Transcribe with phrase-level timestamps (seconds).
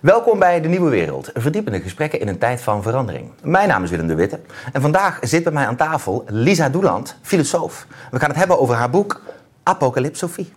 [0.00, 3.30] Welkom bij De Nieuwe Wereld, verdiepende gesprekken in een tijd van verandering.
[3.42, 4.40] Mijn naam is Willem de Witte
[4.72, 7.86] en vandaag zit bij mij aan tafel Lisa Doeland, filosoof.
[8.10, 9.20] We gaan het hebben over haar boek
[9.62, 10.52] Apocalypsofie.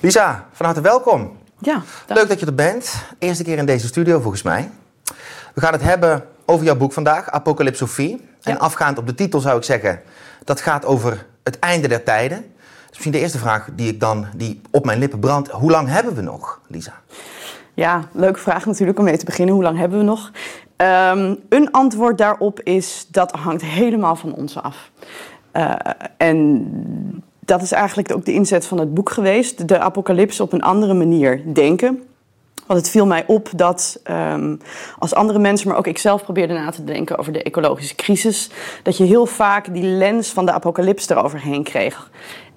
[0.00, 1.38] Lisa, van harte welkom.
[1.58, 3.02] Ja, Leuk dat je er bent.
[3.18, 4.70] Eerste keer in deze studio volgens mij.
[5.54, 8.32] We gaan het hebben over jouw boek vandaag, Apocalypsofie.
[8.44, 10.00] En afgaand op de titel zou ik zeggen,
[10.44, 12.38] dat gaat over het einde der tijden.
[12.38, 15.50] Dus misschien de eerste vraag die ik dan die op mijn lippen brandt.
[15.50, 16.92] Hoe lang hebben we nog, Lisa?
[17.74, 19.54] Ja, leuke vraag natuurlijk om mee te beginnen.
[19.54, 20.30] Hoe lang hebben we nog?
[20.76, 24.90] Ehm, een antwoord daarop is dat hangt helemaal van ons af.
[25.50, 25.74] Eh,
[26.16, 26.66] en
[27.40, 29.68] dat is eigenlijk ook de inzet van het boek geweest.
[29.68, 32.02] De apocalypse op een andere manier denken.
[32.66, 34.56] Want het viel mij op dat ehm,
[34.98, 38.50] als andere mensen, maar ook ik zelf probeerde na te denken over de ecologische crisis,
[38.82, 42.10] dat je heel vaak die lens van de apocalypse eroverheen kreeg.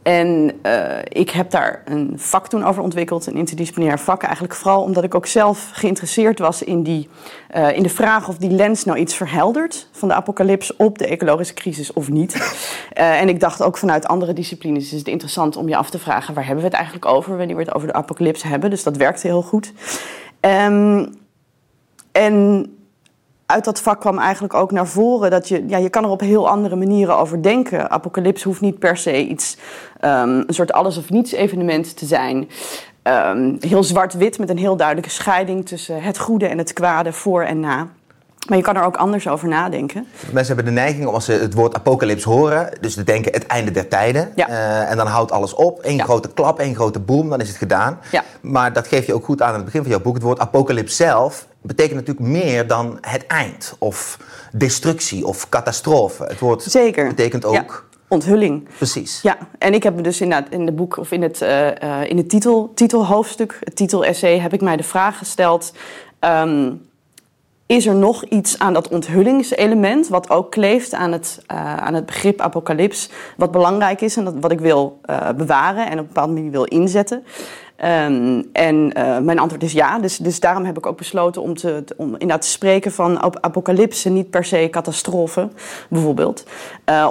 [0.07, 4.23] En eh, ik heb daar een vak toen over ontwikkeld, een interdisciplinair vak.
[4.23, 7.09] Eigenlijk vooral omdat ik ook zelf geïnteresseerd was in, die,
[7.49, 11.07] eh, in de vraag of die lens nou iets verheldert van de apocalypse op de
[11.07, 12.35] ecologische crisis of niet.
[12.93, 15.99] Eh, en ik dacht ook vanuit andere disciplines is het interessant om je af te
[15.99, 18.69] vragen waar hebben we het eigenlijk over wanneer we het over de apocalypse hebben.
[18.69, 19.73] Dus dat werkte heel goed.
[20.39, 21.05] Ehm,
[22.11, 22.65] en
[23.47, 26.19] uit dat vak kwam eigenlijk ook naar voren dat je, ja, je kan er op
[26.19, 27.91] heel andere manieren over denken.
[27.91, 29.57] Apocalypse hoeft niet per se iets,
[29.99, 32.49] ehm, een soort alles of niets evenement te zijn.
[33.01, 37.43] Ehm, heel zwart-wit met een heel duidelijke scheiding tussen het goede en het kwade voor
[37.43, 37.87] en na.
[38.47, 40.07] Maar je kan er ook anders over nadenken.
[40.31, 43.45] Mensen hebben de neiging om als ze het woord apocalyps horen, dus te denken het
[43.45, 44.31] einde der tijden.
[44.35, 44.47] Ja.
[44.47, 45.79] Eh, en dan houdt alles op.
[45.81, 46.03] Eén Ja.
[46.03, 47.99] grote klap, één grote boom, dan is het gedaan.
[48.11, 48.23] Ja.
[48.41, 50.13] Maar dat geef je ook goed aan aan het begin van jouw boek.
[50.13, 53.75] Het woord apocalyps zelf betekent natuurlijk meer dan het eind.
[53.79, 54.19] Of
[54.51, 56.23] destructie of catastrofe.
[56.23, 57.07] Het woord Zeker.
[57.07, 57.53] betekent ook...
[57.53, 57.65] Ja,
[58.07, 58.67] onthulling.
[58.77, 59.21] Precies.
[59.21, 62.17] Ja, en ik heb me dus inderdaad in het boek of in het, eh, in
[62.17, 65.73] het titel, titelhoofdstuk, het titelessay, heb ik mij de vraag gesteld.
[66.19, 66.71] ehm,
[67.67, 72.05] is er nog iets aan dat onthullingselement, wat ook kleeft aan het, eh, aan het
[72.05, 76.05] begrip apocalyps, wat belangrijk is en dat, wat ik wil eh, bewaren en op een
[76.07, 77.23] bepaalde manier wil inzetten?
[77.75, 81.53] Ehm, en eh, mijn antwoord is ja, dus, dus daarom heb ik ook besloten om,
[81.53, 85.49] te, om inderdaad te spreken van ap- apocalypse, niet per se catastrofe,
[85.89, 86.43] bijvoorbeeld.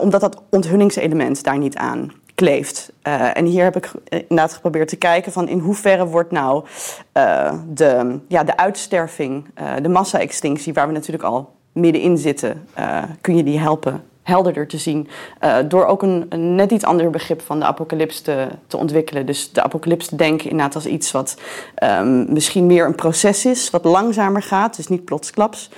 [0.00, 2.92] Omdat dat onthullingselement daar niet aan kleeft.
[3.02, 6.64] Eh, en hier heb ik inderdaad geprobeerd te kijken van in hoeverre wordt nou
[7.12, 12.68] eh, de, ja, de uitsterving, eh, de massa-extinctie, waar we natuurlijk al middenin zitten,
[13.20, 15.08] kun je die helpen helderder te zien.
[15.68, 19.26] door ook een, net iets ander begrip van de apocalyps te, te ontwikkelen.
[19.26, 21.36] Dus de apocalyps te denken inderdaad als iets wat
[21.74, 25.70] ehm, misschien meer een proces is, wat langzamer gaat, dus niet plotsklaps.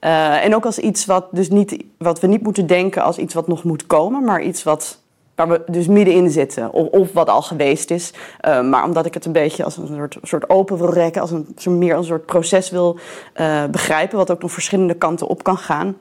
[0.00, 3.48] En ook als iets wat, dus niet, wat we niet moeten denken als iets wat
[3.48, 4.98] nog moet komen, maar iets wat
[5.36, 8.12] waar we dus middenin zitten, of, of wat al geweest is.
[8.40, 11.30] Eh, maar omdat ik het een beetje als een soort, soort open wil rekken, als
[11.30, 12.98] een, zo meer een soort proces wil
[13.32, 15.96] eh, begrijpen, wat ook nog verschillende kanten op kan gaan,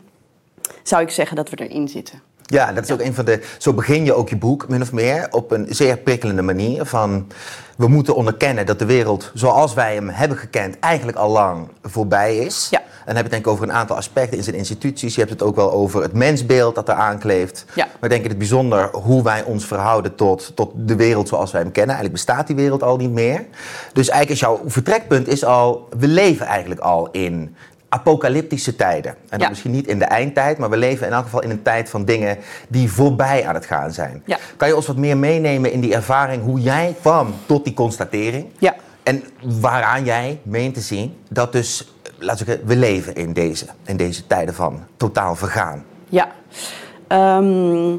[0.84, 2.22] zou ik zeggen dat we erin zitten.
[2.45, 3.41] Ja, dat is ook een van de.
[3.57, 6.85] Zo begin je ook je boek, min of meer, op een zeer prikkelende manier.
[6.85, 7.28] Van
[7.75, 12.38] we moeten onderkennen dat de wereld zoals wij hem hebben gekend, eigenlijk al lang voorbij
[12.38, 12.67] is.
[12.72, 12.79] Ja.
[12.79, 15.13] En dan heb je het denk ik over een aantal aspecten in zijn instituties.
[15.13, 17.66] Je hebt het ook wel over het mensbeeld dat er aankleeft.
[17.73, 17.85] Ja.
[17.85, 21.51] Maar ik denk in het bijzonder hoe wij ons verhouden tot, tot de wereld zoals
[21.51, 21.95] wij hem kennen.
[21.95, 23.45] Eigenlijk bestaat die wereld al niet meer.
[23.94, 27.55] Dus eigenlijk is jouw vertrekpunt is al, we leven eigenlijk al in
[27.95, 29.16] apocalyptische tijden.
[29.29, 31.61] En dan misschien niet in de eindtijd, maar we leven in elk geval in een
[31.61, 34.23] tijd van dingen die voorbij aan het gaan zijn.
[34.57, 38.45] Kan je ons wat meer meenemen in die ervaring hoe jij kwam tot die constatering?
[38.59, 38.75] Ja.
[39.03, 39.23] En
[39.61, 43.97] waaraan jij meent te zien dat dus, laten we zeggen, we leven in deze, in
[43.97, 45.85] deze tijden van totaal vergaan.
[46.09, 46.28] Ja.
[47.07, 47.94] Ehm,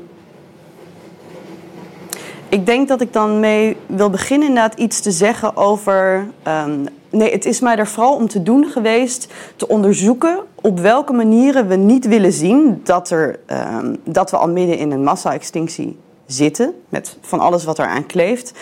[2.48, 6.26] ik denk dat ik dan mee wil beginnen inderdaad iets te zeggen over...
[6.42, 11.12] ehm, nee, het is mij er vooral om te doen geweest te onderzoeken op welke
[11.12, 15.98] manieren we niet willen zien dat, er, ehm, dat we al midden in een massa-extinctie
[16.26, 16.74] zitten.
[16.88, 18.52] Met van alles wat eraan kleeft.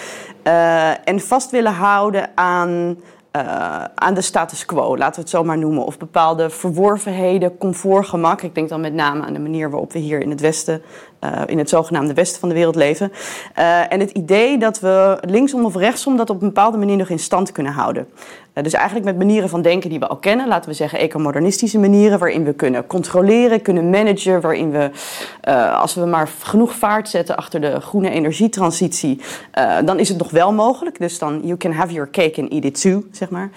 [0.42, 2.96] Eh, en vast willen houden aan
[3.30, 5.84] eh, aan de status quo, laten we het zo maar noemen.
[5.84, 8.42] Of bepaalde verworvenheden, comfort, gemak.
[8.42, 10.82] Ik denk dan met name aan de manier waarop we hier in het Westen,
[11.18, 13.12] eh, in het zogenaamde Westen van de wereld leven.
[13.88, 17.18] En het idee dat we linksom of rechtsom dat op een bepaalde manier nog in
[17.18, 18.08] stand kunnen houden.
[18.62, 22.18] Dus eigenlijk met manieren van denken die we al kennen, laten we zeggen ecomodernistische manieren,
[22.18, 24.90] waarin we kunnen controleren, kunnen managen, waarin we,
[25.72, 29.20] als we maar genoeg vaart zetten achter de groene energietransitie,
[29.84, 30.98] dan is het nog wel mogelijk.
[30.98, 33.50] Dus dan, you can have your cake and eat it too, zeg maar.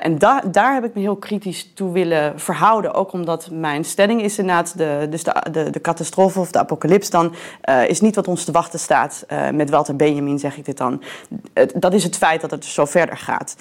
[0.00, 4.22] en da daar heb ik me heel kritisch toe willen verhouden, ook omdat mijn stelling
[4.22, 7.34] is inderdaad, de, dus de, de, de catastrofe of de apocalyps dan,
[7.86, 9.26] is niet wat ons te wachten staat.
[9.52, 11.02] met Walter Benjamin zeg ik dit dan.
[11.74, 13.56] dat is het feit dat het zo verder gaat.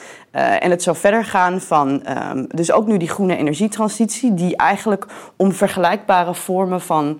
[0.47, 2.01] Uh, en het zo verder gaan van,
[2.31, 5.05] um, dus ook nu die groene energietransitie, die eigenlijk
[5.35, 7.19] om vergelijkbare vormen van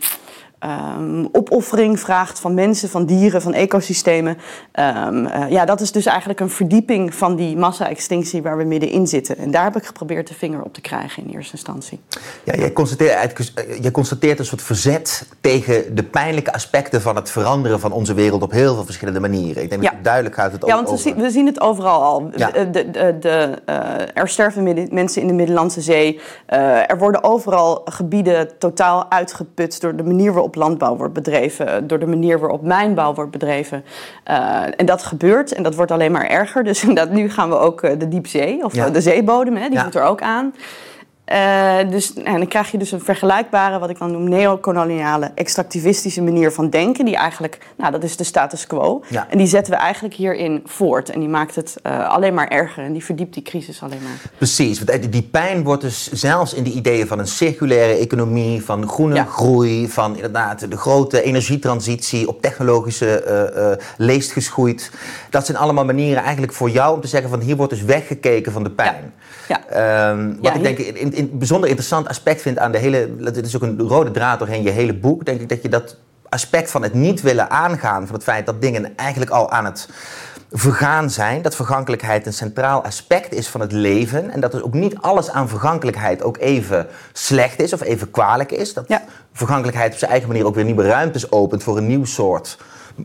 [0.68, 4.38] um, opoffering vraagt van mensen, van dieren, van ecosystemen.
[4.74, 9.08] Um, uh, ja, dat is dus eigenlijk een verdieping van die massa-extinctie waar we middenin
[9.08, 9.38] zitten.
[9.38, 12.00] En daar heb ik geprobeerd de vinger op te krijgen in eerste instantie.
[12.44, 17.30] Ja, jij constateert, eh, jij constateert een soort verzet tegen de pijnlijke aspecten van het
[17.30, 19.64] veranderen van onze wereld op heel veel verschillende manieren.
[19.64, 19.92] Ik denk ja.
[19.92, 20.76] dat duidelijk gaat het over.
[20.76, 22.30] Ja, want we, zien, we zien het overal al.
[22.36, 22.52] Ja.
[22.52, 23.76] De, de, de, uh,
[24.14, 26.20] er sterven mensen in de Middellandse Zee.
[26.50, 32.00] Uh, er worden overal gebieden totaal uitgeput door de manier waarop landbouw wordt bedreven, door
[32.00, 33.84] de manier waarop mijnbouw wordt bedreven.
[34.30, 36.64] Uh, en dat gebeurt en dat wordt alleen maar erger.
[36.64, 38.90] Dus nu gaan we ook uh, de diepzee, of ja.
[38.90, 39.84] de zeebodem, hè, die ja.
[39.84, 40.54] moet er ook aan.
[41.34, 46.22] Uh, dus, en dan krijg je dus een vergelijkbare, wat ik dan noem, neocoloniale, extractivistische
[46.22, 47.06] manier van denken.
[47.06, 49.04] Die eigenlijk, nou, dat is de status quo.
[49.10, 49.28] Ja.
[49.30, 51.10] En die zetten we eigenlijk hierin voort.
[51.10, 54.32] En die maakt het uh, alleen maar erger en die verdiept die crisis alleen maar.
[54.38, 58.88] Precies, want die pijn wordt dus zelfs in de ideeën van een circulaire economie, van
[58.88, 59.24] groene ja.
[59.24, 63.24] groei, van inderdaad de grote energietransitie op technologische
[63.80, 64.92] uh, leest geschoeid.
[65.30, 68.52] Dat zijn allemaal manieren eigenlijk voor jou om te zeggen van hier wordt dus weggekeken
[68.52, 69.14] van de pijn.
[69.48, 70.10] Ja.
[70.10, 73.16] Um, wat ik denk in, in, bijzonder interessant aspect vind aan de hele.
[73.24, 75.26] Het is ook een rode draad doorheen je hele boek.
[75.26, 75.98] Denk ik dat je dat
[76.30, 78.06] aspect van het niet willen aangaan.
[78.06, 79.90] van het feit dat dingen eigenlijk al aan het
[80.52, 81.42] vergaan zijn.
[81.42, 84.30] Dat vergankelijkheid een centraal aspect is van het leven.
[84.30, 88.52] En dat dus ook niet alles aan vergankelijkheid ook even slecht is of even kwalijk
[88.52, 88.74] is.
[88.74, 89.04] Dat ja.
[89.34, 92.58] vergankelijkheid op zijn eigen manier ook weer nieuwe ruimtes opent voor een nieuw soort,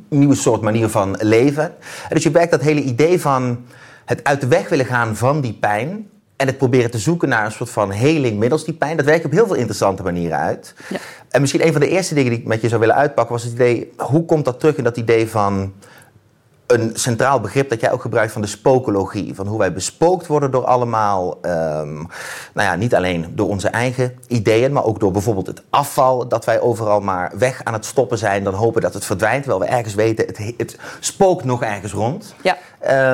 [0.08, 1.64] nieuwe soort manier van leven.
[2.08, 3.64] En dus je werkt dat hele idee van
[4.04, 6.10] het uit de weg willen gaan van die pijn
[6.42, 8.96] en het proberen te zoeken naar een soort van heling middels die pijn.
[8.96, 10.74] Dat werkt op heel veel interessante manieren uit.
[10.88, 10.98] Ja.
[11.28, 13.44] En misschien een van de eerste dingen die ik met je zou willen uitpakken was
[13.44, 15.72] het idee: hoe komt dat terug in dat idee van
[16.72, 19.34] een centraal begrip dat jij ook gebruikt van de spokologie.
[19.34, 22.08] Van hoe wij bespookt worden door allemaal, um,
[22.54, 26.44] nou ja, niet alleen door onze eigen ideeën, maar ook door bijvoorbeeld het afval dat
[26.44, 28.44] wij overal maar weg aan het stoppen zijn.
[28.44, 32.34] Dan hopen dat het verdwijnt, terwijl we ergens weten, het, het spookt nog ergens rond.
[32.42, 32.56] Ja.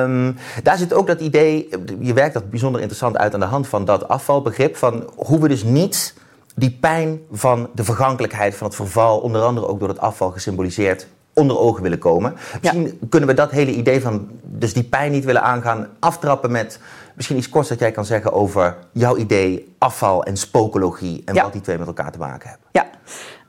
[0.03, 1.69] Um, daar zit ook dat idee,
[1.99, 5.47] je werkt dat bijzonder interessant uit aan de hand van dat afvalbegrip, van hoe we
[5.47, 6.13] dus niet
[6.55, 11.07] die pijn van de vergankelijkheid, van het verval, onder andere ook door het afval gesymboliseerd,
[11.33, 12.35] onder ogen willen komen.
[12.61, 16.79] Misschien kunnen we dat hele idee van dus die pijn niet willen aangaan, aftrappen met
[17.15, 21.53] misschien iets korts dat jij kan zeggen over jouw idee afval en spokologie en wat
[21.53, 22.67] die twee met elkaar te maken hebben.
[22.71, 22.87] Ja.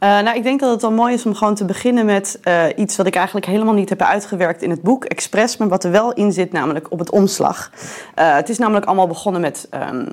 [0.01, 2.65] Uh, nou, ik denk dat het wel mooi is om gewoon te beginnen met uh,
[2.77, 5.91] iets wat ik eigenlijk helemaal niet heb uitgewerkt in het boek, expres, maar wat er
[5.91, 7.71] wel in zit, namelijk op het omslag.
[8.19, 10.07] Uh, het is namelijk allemaal begonnen met um,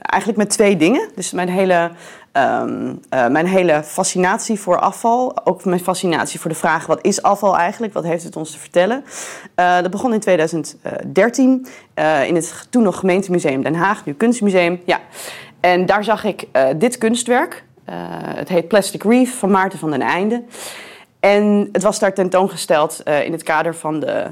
[0.00, 1.08] eigenlijk met twee dingen.
[1.14, 1.90] Dus mijn hele
[2.38, 7.22] Um, uh, mijn hele fascinatie voor afval, ook mijn fascinatie voor de vraag: wat is
[7.22, 7.92] afval eigenlijk?
[7.92, 9.04] Wat heeft het ons te vertellen?
[9.56, 14.80] Uh, dat begon in 2013 uh, in het toen nog gemeentemuseum Den Haag, nu kunstmuseum.
[14.84, 15.00] Ja.
[15.60, 17.64] En daar zag ik dit kunstwerk.
[18.36, 20.42] het heet Plastic Reef van Maarten van den Einde.
[21.20, 24.26] En het was daar tentoongesteld in het kader van de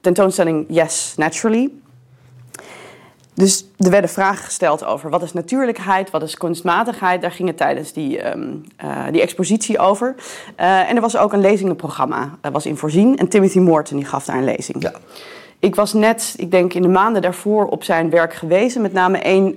[0.00, 1.70] tentoonstelling Yes, Naturally.
[3.38, 7.22] Dus er werden vragen gesteld over wat is natuurlijkheid, wat is kunstmatigheid.
[7.22, 10.14] Daar ging het tijdens die, um, uh, die expositie over.
[10.60, 13.16] Uh, en er was ook een lezingenprogramma, uh, was in voorzien.
[13.16, 14.82] En Timothy Morton die gaf daar een lezing.
[14.82, 14.92] Ja.
[15.58, 18.82] Ik was net, ik denk in de maanden daarvoor, op zijn werk gewezen.
[18.82, 19.56] Met name één,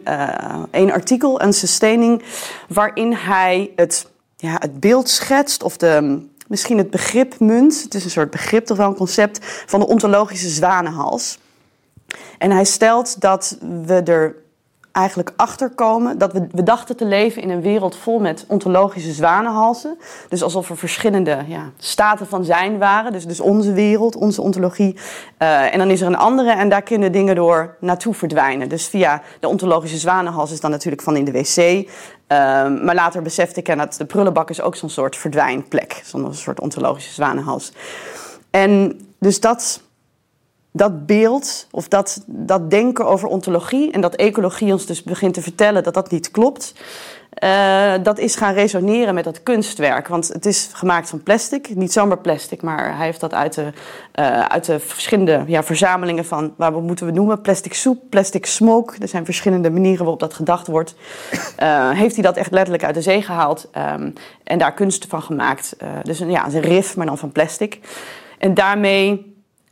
[0.71, 2.23] één artikel, een sustaining,
[2.67, 4.07] waarin hij het,
[4.37, 7.83] ja, het beeld schetst of de, misschien het begrip munt.
[7.83, 11.37] Het is een soort begrip, toch wel een concept, van de ontologische zwanenhals.
[12.37, 14.35] En hij stelt dat we er
[14.91, 19.97] eigenlijk achter komen dat we, dachten te leven in een wereld vol met ontologische zwanenhalzen.
[20.29, 23.11] Dus alsof er verschillende ja, staten van zijn waren.
[23.11, 24.95] Dus, dus onze wereld, onze ontologie.
[25.39, 28.69] Uh, en dan is er een andere en daar kunnen dingen door naartoe verdwijnen.
[28.69, 31.57] Dus via de ontologische zwanenhals is dan natuurlijk van in de wc.
[31.57, 31.87] Uh,
[32.83, 36.01] maar later besefte ik dat de prullenbak is ook zo'n soort verdwijnplek.
[36.05, 37.73] Zo'n soort ontologische zwanenhals.
[38.49, 39.81] En dus dat
[40.71, 45.41] dat beeld of dat, dat denken over ontologie en dat ecologie ons dus begint te
[45.41, 46.73] vertellen dat dat niet klopt.
[47.43, 50.07] Uh, dat is gaan resoneren met dat kunstwerk.
[50.07, 51.75] Want het is gemaakt van plastic.
[51.75, 53.61] Niet zomaar plastic, maar hij heeft dat uit de,
[54.19, 58.95] uh, uit de verschillende ja, verzamelingen van, waar moeten we noemen, plastic soep, plastic smoke.
[58.99, 60.95] Er zijn verschillende manieren waarop dat gedacht wordt.
[61.59, 64.13] Uh, heeft hij dat echt letterlijk uit de zee gehaald um,
[64.43, 65.75] en daar kunsten van gemaakt.
[66.03, 67.79] dus een, ja, een rif, maar dan van plastic.
[68.37, 69.30] En daarmee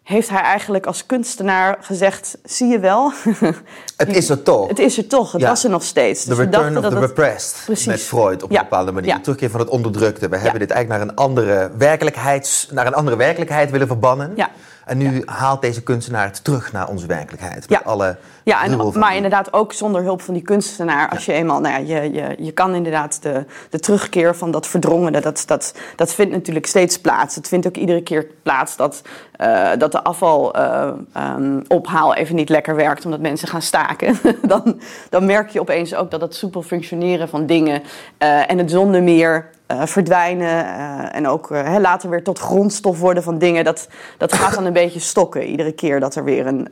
[0.09, 3.11] heeft hij eigenlijk als kunstenaar gezegd: zie je wel.
[3.97, 4.67] Het is er toch.
[4.67, 6.23] Het is er toch, het was er nog steeds.
[6.23, 6.99] The dus return of the het...
[6.99, 7.61] repressed.
[7.65, 7.85] Precies.
[7.85, 9.09] Met Freud op een bepaalde manier.
[9.09, 9.19] Ja.
[9.19, 10.29] Terugkeer van het onderdrukte.
[10.29, 14.31] We hebben dit eigenlijk naar een andere werkelijkheid, naar een andere werkelijkheid willen verbannen.
[14.35, 14.49] Ja.
[14.89, 17.69] En nu haalt deze kunstenaar het terug naar onze werkelijkheid.
[17.69, 21.09] Met alle ja, en, maar inderdaad ook zonder hulp van die kunstenaar.
[21.09, 24.67] Als je eenmaal, nou ja, je, je, je kan inderdaad de, de terugkeer van dat
[24.67, 27.35] verdrongene, dat, dat, dat vindt natuurlijk steeds plaats.
[27.35, 29.01] Het vindt ook iedere keer plaats dat,
[29.41, 34.19] uh, dat de afvalophaal uh, um, even niet lekker werkt omdat mensen gaan staken.
[34.41, 34.79] dan,
[35.09, 37.81] dan merk je opeens ook dat het soepel functioneren van dingen
[38.19, 42.99] uh, en het zonder meer uh, verdwijnen uh, en ook uh, later weer tot grondstof
[42.99, 43.63] worden van dingen.
[43.63, 46.67] Dat, dat gaat dan een beetje stokken iedere keer dat er weer een,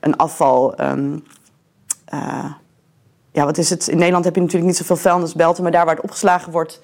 [0.00, 0.80] een afval.
[0.80, 1.24] Um,
[3.32, 3.88] ja, wat is het?
[3.88, 6.80] In Nederland heb je natuurlijk niet zoveel vuilnisbelten, maar daar waar het opgeslagen wordt,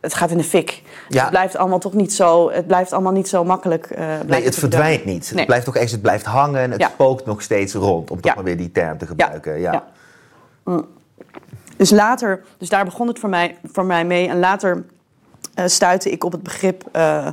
[0.00, 0.82] het gaat in de fik.
[1.08, 1.20] Ja.
[1.20, 3.98] Het blijft allemaal toch niet zo, het blijft allemaal niet zo makkelijk.
[4.26, 5.28] nee, het verdwijnt niet.
[5.28, 5.38] Nee.
[5.38, 6.88] Het blijft toch echt, het blijft hangen, het ja.
[6.88, 9.60] spookt nog steeds rond, om toch maar weer die term te gebruiken.
[9.60, 9.84] Ja.
[10.64, 10.86] Mm.
[11.80, 14.28] Dus later, dus daar begon het voor mij, voor mij mee.
[14.28, 14.84] En later
[15.58, 17.26] uh, stuitte ik op het begrip uh,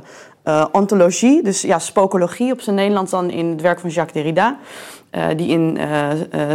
[0.44, 4.56] uh, ontologie, dus ja, spokologie op zijn Nederlands dan in het werk van Jacques Derrida.
[5.36, 5.78] die in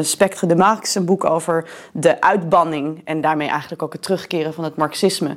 [0.02, 4.64] Spectre de Marx, een boek over de uitbanning en daarmee eigenlijk ook het terugkeren van
[4.64, 5.36] het marxisme,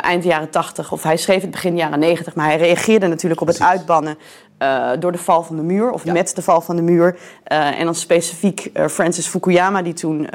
[0.00, 3.46] eind jaren 80, of hij schreef het begin jaren 90, maar hij reageerde natuurlijk op
[3.46, 4.18] het uitbannen
[4.58, 6.12] uh, door de val van de muur, of ja.
[6.12, 7.16] met de val van de muur.
[7.52, 10.28] Uh, en dan specifiek uh, Francis Fukuyama, die toen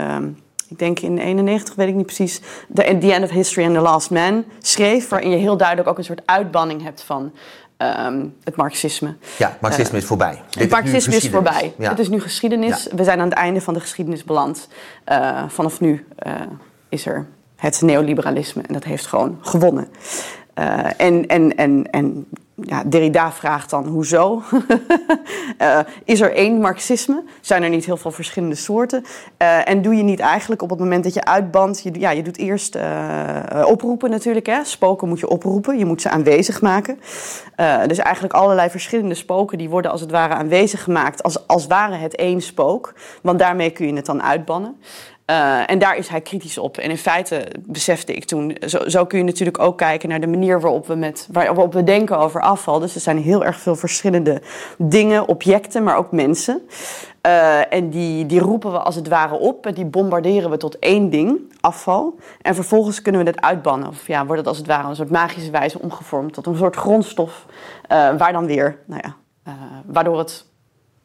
[0.70, 2.42] ik denk in 91, weet ik niet precies,
[2.74, 5.98] The, the End of History and the Last Man schreef, waarin je heel duidelijk ook
[5.98, 7.32] een soort uitbanning hebt van
[7.78, 9.16] um, het marxisme.
[9.38, 10.42] Ja, marxisme uh, is voorbij.
[10.50, 11.74] Het marxisme is, is voorbij.
[11.78, 11.90] Ja.
[11.90, 12.84] Het is nu geschiedenis.
[12.84, 12.96] Ja.
[12.96, 14.68] We zijn aan het einde van de geschiedenis beland.
[15.12, 16.34] Uh, vanaf nu uh,
[16.90, 19.88] is er het neoliberalisme en dat heeft gewoon gewonnen.
[20.98, 22.28] en, en, en, en
[22.62, 24.42] ja, Derrida vraagt dan hoezo?
[25.62, 27.24] uh, is er één marxisme?
[27.42, 29.04] Zijn er niet heel veel verschillende soorten?
[29.38, 32.24] Uh, en doe je niet eigenlijk op het moment dat je uitbandt, je, ja, je
[32.24, 34.46] doet eerst uh, oproepen natuurlijk.
[34.46, 34.64] Hè?
[34.64, 37.00] Spoken moet je oproepen, je moet ze aanwezig maken.
[37.88, 41.96] dus eigenlijk allerlei verschillende spoken die worden als het ware aanwezig gemaakt, als, als ware
[41.96, 42.94] het één spook.
[43.22, 44.76] Want daarmee kun je het dan uitbannen.
[45.32, 46.78] Uh, en daar is hij kritisch op.
[46.78, 50.28] En in feite besefte ik toen, zo, zo, kun je natuurlijk ook kijken naar de
[50.28, 52.80] manier waarop we, met, waarop we denken over afval.
[52.80, 54.42] Dus er zijn heel erg veel verschillende
[54.78, 56.62] dingen, objecten, maar ook mensen.
[57.26, 60.80] Uh, en die, die roepen we als het ware op en die bombarderen we tot
[60.80, 62.16] één ding, afval.
[62.42, 63.88] En vervolgens kunnen we het uitbannen.
[63.88, 66.76] Of ja, wordt het als het ware een soort magische wijze omgevormd tot een soort
[66.76, 67.46] grondstof.
[67.92, 69.16] Uh, waar dan weer, nou ja,
[69.86, 70.46] waardoor het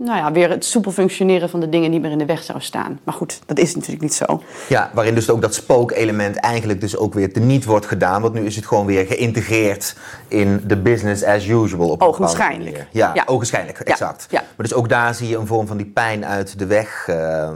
[0.04, 2.66] nou ja, weer het soepel functioneren van de dingen die meer in de weg zouden
[2.66, 3.00] staan.
[3.04, 4.42] Maar goed, dat is natuurlijk niet zo.
[4.68, 8.22] Ja, waarin dus ook dat spookelement eigenlijk dus ook weer teniet wordt gedaan.
[8.22, 9.96] Want nu is het gewoon weer geïntegreerd
[10.28, 11.88] in de business as usual.
[11.88, 12.86] Op ogenschijnlijk.
[12.90, 14.26] Ja, ja, ogenschijnlijk, exact.
[14.30, 14.40] Ja.
[14.40, 17.50] Maar dus ook daar zie je een vorm van die pijn uit de weg uh,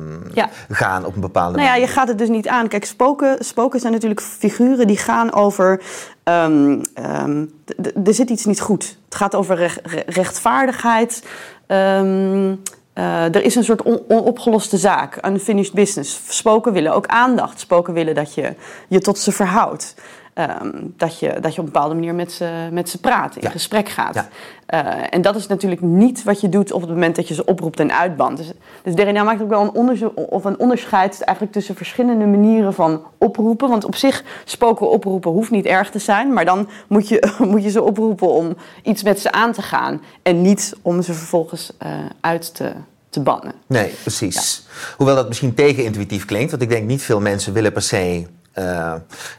[0.70, 1.80] gaan op een bepaalde nou manier.
[1.80, 2.68] ja, je gaat het dus niet aan.
[2.68, 5.80] Kijk, spoken, spoken zijn natuurlijk figuren die gaan over
[6.30, 7.50] Um, um,
[8.04, 8.98] er zit iets niet goed.
[9.04, 11.22] Het gaat over recht, rechtvaardigheid.
[11.66, 12.62] Um,
[12.94, 16.20] uh, er is een soort on onopgeloste zaak, unfinished business.
[16.28, 17.60] Spoken willen ook aandacht.
[17.60, 18.54] Spoken willen dat je
[18.88, 19.94] je tot ze verhoudt.
[20.38, 23.42] Um, dat, je, dat je op een bepaalde manier met ze, met ze praat, in
[23.42, 23.50] ja.
[23.50, 24.14] gesprek gaat.
[24.14, 24.28] Ja.
[24.70, 27.44] Uh, en dat is natuurlijk niet wat je doet op het moment dat je ze
[27.44, 28.36] oproept en uitbandt.
[28.84, 33.02] Dus, dus maakt ook wel een, onderzoek, of een onderscheid eigenlijk tussen verschillende manieren van
[33.18, 33.68] oproepen.
[33.68, 36.32] Want op zich, spoken oproepen hoeft niet erg te zijn.
[36.32, 40.02] Maar dan moet je, moet je ze oproepen om iets met ze aan te gaan.
[40.22, 41.90] En niet om ze vervolgens uh,
[42.20, 42.72] uit te,
[43.08, 43.52] te bannen.
[43.66, 44.62] Nee, precies.
[44.66, 44.94] Ja.
[44.96, 46.50] Hoewel dat misschien tegenintuïtief klinkt.
[46.50, 48.26] Want ik denk niet veel mensen willen per se
[48.58, 48.92] uh,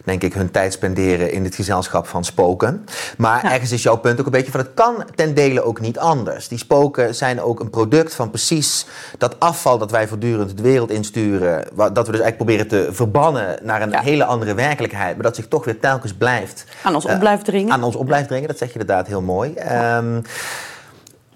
[0.04, 2.86] denk ik, hun tijd spenderen in het gezelschap van spoken.
[3.18, 3.52] Maar ja.
[3.52, 6.48] ergens is jouw punt ook een beetje van het kan ten dele ook niet anders.
[6.48, 8.86] Die spoken zijn ook een product van precies
[9.18, 11.66] dat afval dat wij voortdurend de wereld insturen.
[11.76, 14.02] Dat we dus eigenlijk proberen te verbannen naar een ja.
[14.02, 15.16] hele andere werkelijkheid.
[15.16, 16.66] Maar dat zich toch weer telkens blijft.
[16.84, 17.68] Aan ons op blijft dringen.
[17.68, 19.54] Uh, aan ons op blijft dringen, dat zeg je inderdaad heel mooi.
[19.98, 20.22] Um,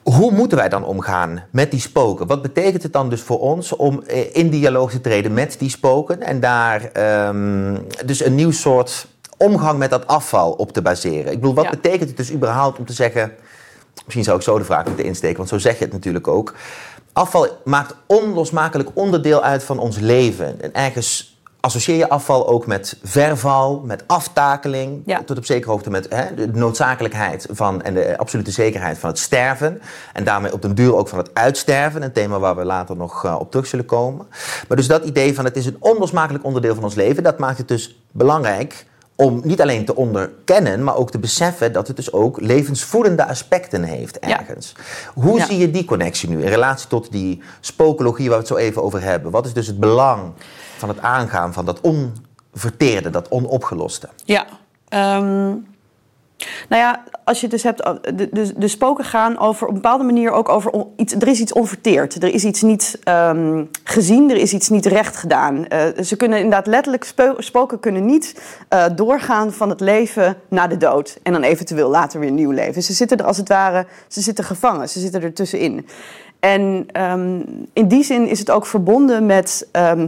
[0.03, 2.27] hoe moeten wij dan omgaan met die spoken?
[2.27, 6.21] Wat betekent het dan dus voor ons om in dialoog te treden met die spoken
[6.21, 6.89] en daar
[7.27, 11.31] um, dus een nieuw soort omgang met dat afval op te baseren?
[11.31, 11.69] Ik bedoel, wat ja.
[11.69, 13.31] betekent het dus überhaupt om te zeggen:
[14.03, 16.55] misschien zou ik zo de vraag moeten insteken, want zo zeg je het natuurlijk ook.
[17.13, 20.61] Afval maakt onlosmakelijk onderdeel uit van ons leven.
[20.61, 21.30] En ergens
[21.61, 25.21] associeer je afval ook met verval, met aftakeling, Ja.
[25.25, 29.19] tot op zekere hoogte met hè, de noodzakelijkheid van en de absolute zekerheid van het
[29.19, 29.81] sterven.
[30.13, 33.25] En daarmee op den duur ook van het uitsterven, een thema waar we later nog
[33.25, 34.27] eh, op terug zullen komen.
[34.67, 37.57] Maar dus dat idee van het is een onlosmakelijk onderdeel van ons leven, dat maakt
[37.57, 38.85] het dus belangrijk
[39.21, 43.83] om niet alleen te onderkennen, maar ook te beseffen dat het dus ook levensvoedende aspecten
[43.83, 44.39] heeft Ja.
[44.39, 44.75] ergens.
[45.13, 45.45] Hoe Ja.
[45.45, 48.83] zie je die connectie nu in relatie tot die spokologie waar we het zo even
[48.83, 49.31] over hebben?
[49.31, 50.31] Wat is dus het belang
[50.77, 54.09] van het aangaan van dat onverteerde, dat onopgeloste?
[54.25, 54.45] Ja.
[54.89, 55.53] ehm,
[56.69, 57.83] nou ja, als je het dus hebt,
[58.17, 61.13] de, de, de spoken gaan over op een bepaalde manier ook over iets.
[61.13, 62.23] Er is iets onverteerd.
[62.23, 64.29] Er is iets niet ehm, gezien.
[64.29, 65.67] Er is iets niet recht gedaan.
[65.67, 70.69] Eh, ze kunnen inderdaad letterlijk spo- spoken kunnen niet eh, doorgaan van het leven naar
[70.69, 72.83] de dood en dan eventueel later weer nieuw leven.
[72.83, 74.89] Ze zitten er als het ware, ze zitten gevangen.
[74.89, 75.87] Ze zitten er tussenin.
[76.39, 77.41] En ehm,
[77.73, 80.07] in die zin is het ook verbonden met ehm,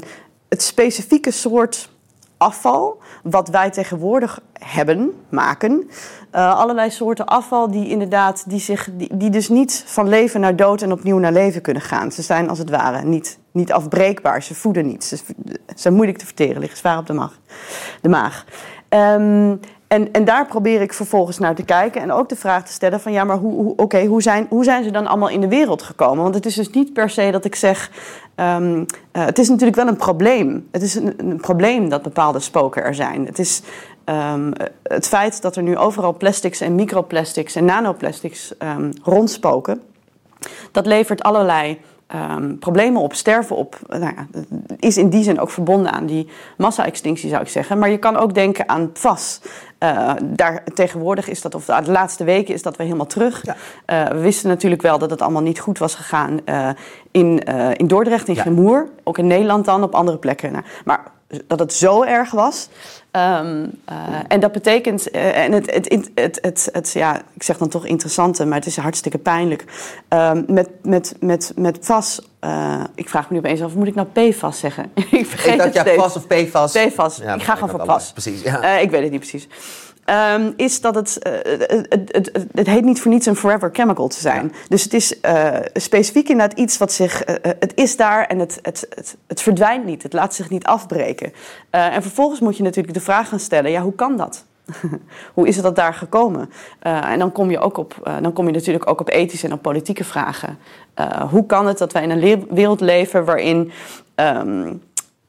[0.49, 1.89] het specifieke soort
[2.37, 5.89] afval wat wij tegenwoordig hebben, maken.
[6.33, 10.55] Eh, allerlei soorten afval die inderdaad, die, zich, die, die dus niet van leven naar
[10.55, 12.11] dood en opnieuw naar leven kunnen gaan.
[12.11, 15.03] Ze zijn als het ware niet, niet afbreekbaar, ze voeden niet.
[15.03, 15.17] Ze,
[15.75, 17.39] zijn moeilijk te verteren, liggen zwaar op de maag.
[18.01, 18.45] De maag.
[18.89, 19.55] Ehm,
[19.87, 22.99] en, en daar probeer ik vervolgens naar te kijken en ook de vraag te stellen
[22.99, 25.47] van ja, maar hoe, hoe, oké, hoe, zijn, hoe zijn ze dan allemaal in de
[25.47, 26.23] wereld gekomen?
[26.23, 27.91] Want het is dus niet per se dat ik zeg,
[28.35, 30.67] ehm, eh, het is natuurlijk wel een probleem.
[30.71, 33.25] Het is een, een probleem dat bepaalde spoken er zijn.
[33.25, 33.61] Het is
[34.03, 34.51] ehm,
[34.83, 39.81] het feit dat er nu overal plastics en microplastics en nanoplastics ehm, rondspoken,
[40.71, 43.79] dat levert allerlei ehm, problemen op, sterven op.
[43.87, 44.27] Nou ja,
[44.79, 47.79] is in die zin ook verbonden aan die massa-extinctie, zou ik zeggen.
[47.79, 49.41] Maar je kan ook denken aan PFAS.
[49.77, 53.45] Eh, daar, tegenwoordig is dat, of de laatste weken is dat weer helemaal terug.
[53.45, 53.55] Ja.
[53.85, 56.69] Eh, we wisten natuurlijk wel dat het allemaal niet goed was gegaan eh,
[57.11, 58.41] in, eh, in Dordrecht, in Ja.
[58.41, 58.87] Gemoer.
[59.03, 60.51] Ook in Nederland dan, op andere plekken.
[60.51, 61.11] Nou, maar
[61.47, 62.69] dat het zo erg was.
[63.11, 63.95] Ehm, eh,
[64.27, 68.45] en dat betekent, eh, en het, het, het, het, ja, ik zeg dan toch interessante,
[68.45, 69.65] maar het is hartstikke pijnlijk.
[70.07, 73.95] Ehm, met, met, met, met PFAS, eh, ik vraag me nu opeens af, moet ik
[73.95, 74.91] nou PFAS zeggen?
[75.11, 75.97] ik vergeet Ik dacht, het ja, steeds.
[75.97, 76.71] PFAS of PFAS.
[76.71, 77.17] PFAS.
[77.17, 77.83] Ja, ik ga gewoon voor.
[77.83, 78.11] PFAS.
[78.11, 78.77] Precies, ja.
[78.77, 79.47] Ik weet het niet precies.
[80.05, 83.69] Ehm, is dat het, eh, het, het, het, het heet niet voor niets een forever
[83.73, 84.53] chemical te zijn.
[84.67, 88.59] Dus het is eh, specifiek inderdaad iets wat zich, eh, het is daar en het,
[88.61, 90.03] het, het, het verdwijnt niet.
[90.03, 91.33] Het laat zich niet afbreken.
[91.69, 94.45] En vervolgens moet je natuurlijk de vraag gaan stellen, ja, hoe kan dat?
[95.33, 96.49] hoe is het dat daar gekomen?
[96.79, 99.61] En dan kom, je ook op, dan kom je natuurlijk ook op ethische en op
[99.61, 100.57] politieke vragen.
[101.29, 103.71] Hoe kan het dat wij in een le- wereld leven waarin
[104.15, 104.73] ehm,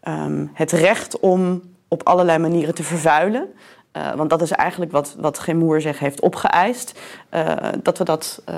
[0.00, 1.62] ehm, het recht om
[1.94, 3.48] op allerlei manieren te vervuilen.
[3.94, 7.00] Eh, want dat is eigenlijk wat, wat Gemoer zich heeft opgeëist.
[7.28, 8.56] eh, dat, we dat, eh,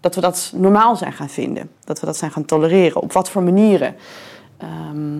[0.00, 1.70] dat we dat normaal zijn gaan vinden.
[1.84, 3.02] Dat we dat zijn gaan tolereren.
[3.02, 3.96] Op wat voor manieren.
[4.58, 5.16] Ehm,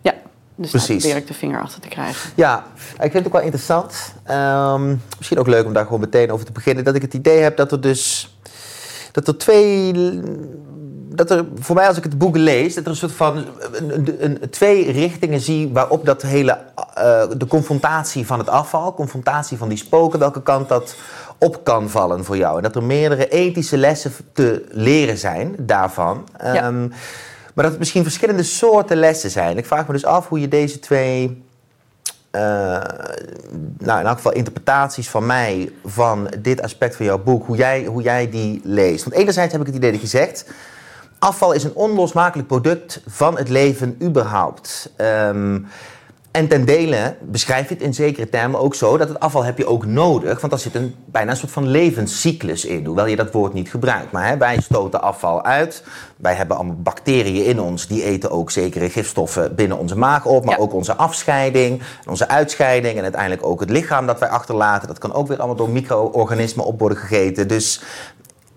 [0.00, 0.14] ja,
[0.54, 1.02] dus daar Precies.
[1.02, 2.30] probeer ik de vinger achter te krijgen.
[2.34, 4.14] Ja, ik vind het ook wel interessant.
[4.24, 6.84] Ehm, misschien ook leuk om daar gewoon meteen over te beginnen.
[6.84, 8.35] Dat ik het idee heb dat er dus.
[9.16, 9.92] Dat er twee.
[11.08, 13.44] Dat er voor mij, als ik het boek lees, dat er een soort van.
[14.18, 16.58] Een, twee richtingen zie waarop dat hele.
[16.94, 20.96] eh, de confrontatie van het afval, confrontatie van die spoken, welke kant dat
[21.38, 22.56] op kan vallen voor jou.
[22.56, 26.28] En dat er meerdere ethische lessen te leren zijn daarvan.
[26.38, 26.54] Ja.
[26.54, 26.88] Ehm,
[27.54, 29.58] maar dat het misschien verschillende soorten lessen zijn.
[29.58, 31.44] Ik vraag me dus af hoe je deze twee
[32.30, 37.84] nou, in elk geval interpretaties van mij van dit aspect van jouw boek, hoe jij,
[37.84, 39.04] hoe jij die leest.
[39.04, 40.46] Want enerzijds heb ik het idee dat je zegt,
[41.18, 44.92] afval is een onlosmakelijk product van het leven überhaupt.
[44.96, 45.58] Ehm,
[46.36, 49.58] en ten dele beschrijf je het in zekere termen ook zo dat het afval heb
[49.58, 53.16] je ook nodig, want daar zit een, bijna een soort van levenscyclus in, hoewel je
[53.16, 54.12] dat woord niet gebruikt.
[54.12, 55.82] Maar hè, wij stoten afval uit,
[56.16, 60.44] wij hebben allemaal bacteriën in ons, die eten ook zekere gifstoffen binnen onze maag op,
[60.44, 60.60] maar Ja.
[60.60, 64.88] ook onze afscheiding, onze uitscheiding en uiteindelijk ook het lichaam dat wij achterlaten.
[64.88, 67.48] Dat kan ook weer allemaal door micro-organismen op worden gegeten.
[67.48, 67.80] Dus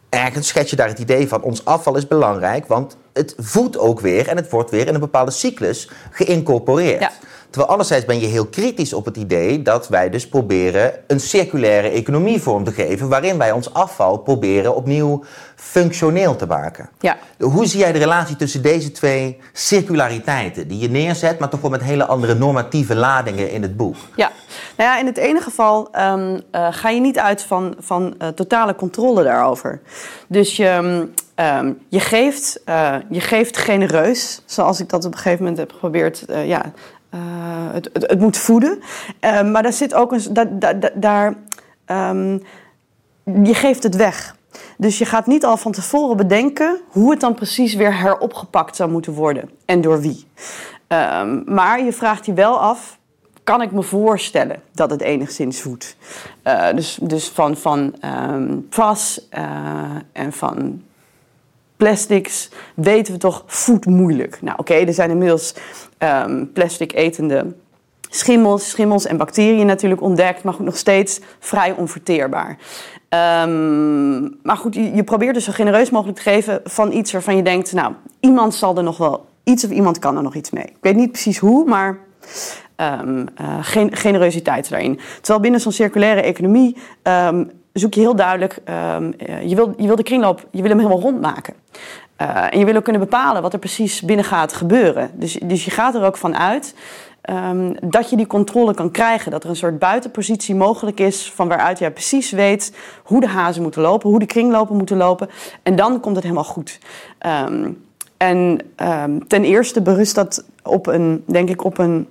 [0.09, 3.99] ergens schets je daar het idee van ons afval is belangrijk, want het voedt ook
[3.99, 6.99] weer en het wordt weer in een bepaalde cyclus geïncorporeerd.
[6.99, 7.11] Ja.
[7.49, 11.89] Terwijl anderzijds ben je heel kritisch op het idee dat wij dus proberen een circulaire
[11.89, 15.23] economie vorm te geven, waarin wij ons afval proberen opnieuw
[15.55, 16.89] functioneel te maken.
[16.99, 17.17] Ja.
[17.39, 21.69] Hoe zie jij de relatie tussen deze twee circulariteiten die je neerzet, maar toch wel
[21.69, 23.95] met hele andere normatieve ladingen in het boek?
[24.15, 24.31] Ja,
[24.77, 28.27] nou ja, in het ene geval ehm, eh, ga je niet uit van, van eh,
[28.27, 29.81] totale controle daarover.
[30.27, 35.39] Dus je, ehm, je, geeft, eh, je geeft genereus, zoals ik dat op een gegeven
[35.39, 36.25] moment heb geprobeerd.
[36.45, 36.71] ja,
[37.09, 37.19] eh,
[37.71, 38.79] het, het, moet voeden.
[39.19, 40.49] Eh, maar daar zit ook een.
[40.93, 41.35] Daar,
[41.85, 42.37] ehm,
[43.23, 44.35] je geeft het weg.
[44.77, 48.89] Dus je gaat niet al van tevoren bedenken hoe het dan precies weer heropgepakt zou
[48.89, 50.27] moeten worden en door wie.
[50.87, 52.97] Ehm, maar je vraagt je wel af,
[53.43, 55.95] kan ik me voorstellen dat het enigszins voedt?
[56.43, 58.67] Uh, dus, dus van, van um,
[60.11, 60.81] en van
[61.79, 64.41] plastics weten we toch voedt moeilijk.
[64.41, 65.53] Nou oké, er zijn inmiddels
[65.99, 67.45] um, plastic etende
[68.09, 72.57] schimmels, schimmels en bacteriën natuurlijk ontdekt, maar goed, nog steeds vrij onverteerbaar.
[73.09, 77.43] Um, maar goed, je, probeert dus zo genereus mogelijk te geven van iets waarvan je
[77.43, 80.65] denkt, nou, iemand zal er nog wel iets of iemand kan er nog iets mee.
[80.65, 81.97] Ik weet niet precies hoe, maar
[82.75, 84.99] um, uh, daarin.
[85.15, 88.59] Terwijl binnen zo'n circulaire economie um, zoek je heel duidelijk,
[88.95, 89.13] um,
[89.47, 91.53] je, wil, je wil de kringloop, je wil hem helemaal rondmaken.
[92.21, 95.11] Uh, en je wil ook kunnen bepalen wat er precies binnen gaat gebeuren.
[95.13, 96.75] Dus, dus je gaat er ook van uit
[97.29, 99.31] um, dat je die controle kan krijgen.
[99.31, 103.61] Dat er een soort buitenpositie mogelijk is van waaruit jij precies weet hoe de hazen
[103.61, 105.29] moeten lopen, hoe de kringlopen moeten lopen.
[105.63, 106.79] En dan komt het helemaal goed.
[107.49, 108.61] Um, en
[109.27, 112.07] ten eerste berust dat op een, denk ik, op een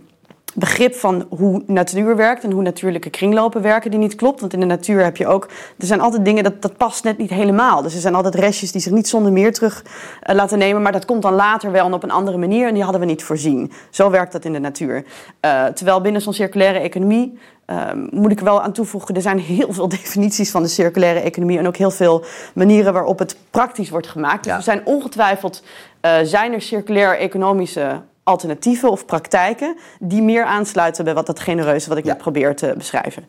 [0.54, 4.40] begrip van hoe natuur werkt en hoe natuurlijke kringlopen werken die niet klopt.
[4.40, 7.18] Want in de natuur heb je ook, er zijn altijd dingen dat, dat past net
[7.18, 7.82] niet helemaal.
[7.82, 10.92] Dus er zijn altijd restjes die zich niet zonder meer terug uh, laten nemen, maar
[10.92, 13.24] dat komt dan later wel en op een andere manier en die hadden we niet
[13.24, 13.72] voorzien.
[13.90, 15.04] Zo werkt dat in de natuur.
[15.40, 17.38] Uh, terwijl binnen zo'n circulaire economie
[17.70, 21.20] uh, moet ik er wel aan toevoegen, er zijn heel veel definities van de circulaire
[21.20, 24.42] economie en ook heel veel manieren waarop het praktisch wordt gemaakt.
[24.42, 24.58] Dus ja.
[24.58, 25.62] er zijn ongetwijfeld,
[26.02, 31.88] uh, zijn er circulair economische alternatieven of praktijken die meer aansluiten bij wat dat genereuze
[31.88, 32.10] wat ik ja.
[32.10, 33.26] net probeer te beschrijven.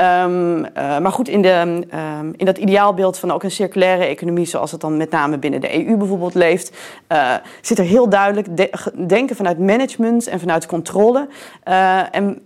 [0.00, 1.84] Um, uh, maar goed, in, de,
[2.20, 5.60] um, in dat ideaalbeeld van ook een circulaire economie, zoals het dan met name binnen
[5.60, 6.76] de EU bijvoorbeeld leeft,
[7.08, 8.70] uh, zit er heel duidelijk de
[9.06, 11.28] denken vanuit management en vanuit controle.
[11.68, 12.42] Uh, en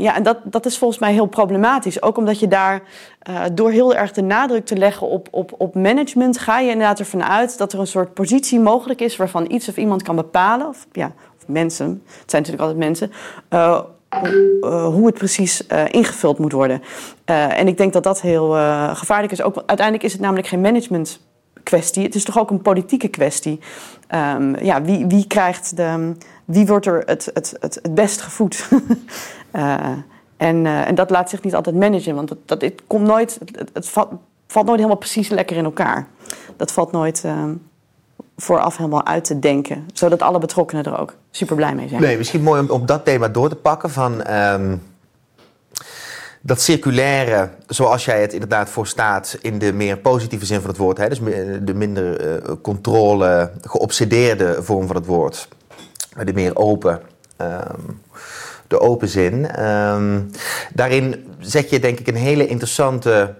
[0.00, 2.02] ja, en dat, dat is volgens mij heel problematisch.
[2.02, 2.82] Ook omdat je daar
[3.52, 7.24] door heel erg de nadruk te leggen op, op, op management, ga je inderdaad ervan
[7.24, 10.86] uit dat er een soort positie mogelijk is waarvan iets of iemand kan bepalen, of,
[10.92, 13.12] ja, of mensen, het zijn natuurlijk altijd mensen
[14.20, 16.82] uh, hoe het precies uh, ingevuld moet worden.
[17.26, 18.50] Uh, en ik denk dat dat heel
[18.94, 19.42] gevaarlijk is.
[19.42, 21.20] Ook, uiteindelijk is het namelijk geen management
[21.62, 22.02] kwestie.
[22.02, 23.60] Het is toch ook een politieke kwestie.
[24.14, 26.14] Um, ja, wie, wie krijgt de.
[26.44, 28.68] Wie wordt er het, het, het, het best gevoed?
[30.36, 33.38] en, en dat laat zich niet altijd managen, want dat, dat, het komt nooit.
[33.52, 34.08] Het, het valt,
[34.46, 36.06] valt nooit helemaal precies lekker in elkaar.
[36.56, 37.24] Dat valt nooit
[38.36, 39.86] vooraf helemaal uit te denken.
[39.92, 42.00] Zodat alle betrokkenen er ook super blij mee zijn.
[42.00, 44.32] Nee, misschien mooi om op dat thema door te pakken van...
[44.32, 44.82] Um,
[46.44, 50.78] dat circulaire, zoals jij het inderdaad voor staat in de meer positieve zin van het
[50.78, 51.18] woord, hè, dus
[51.62, 55.48] de minder uh, controle, geobsedeerde vorm van het woord,
[56.24, 57.00] de meer open,
[57.40, 58.00] um,
[58.66, 59.64] de open zin.
[59.64, 60.30] Um,
[60.74, 63.34] daarin zet je denk ik een hele interessante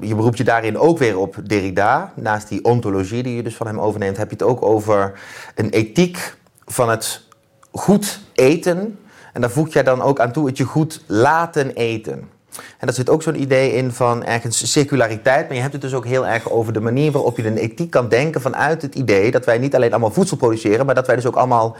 [0.00, 2.12] je beroept je daarin ook weer op Derrida.
[2.16, 5.20] Naast die ontologie die je dus van hem overneemt, heb je het ook over
[5.54, 7.22] een ethiek van het
[7.70, 8.98] goed eten.
[9.32, 12.32] En daar voeg jij dan ook aan toe het je goed laten eten.
[12.78, 15.46] En daar zit ook zo'n idee in van ergens circulariteit.
[15.46, 17.90] Maar je hebt het dus ook heel erg over de manier waarop je een ethiek
[17.90, 21.16] kan denken vanuit het idee dat wij niet alleen allemaal voedsel produceren, maar dat wij
[21.16, 21.76] dus ook allemaal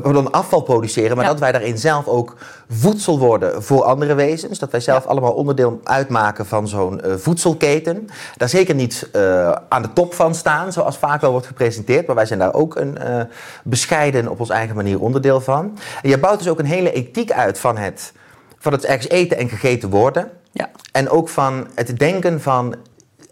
[0.00, 2.36] dan afval produceren, maar dat wij daarin zelf ook
[2.68, 4.58] voedsel worden voor andere wezens.
[4.58, 8.08] Dat wij zelf allemaal onderdeel uitmaken van zo'n uh, voedselketen.
[8.36, 12.06] Daar zeker niet uh, aan de top van staan, zoals vaak wel wordt gepresenteerd.
[12.06, 13.22] Maar wij zijn daar ook een uh,
[13.64, 15.78] bescheiden op onze eigen manier onderdeel van.
[16.02, 18.12] En je bouwt dus ook een hele ethiek uit van het,
[18.58, 20.30] van het ergens eten en gegeten worden.
[20.52, 20.70] Ja.
[20.92, 22.74] En ook van het denken van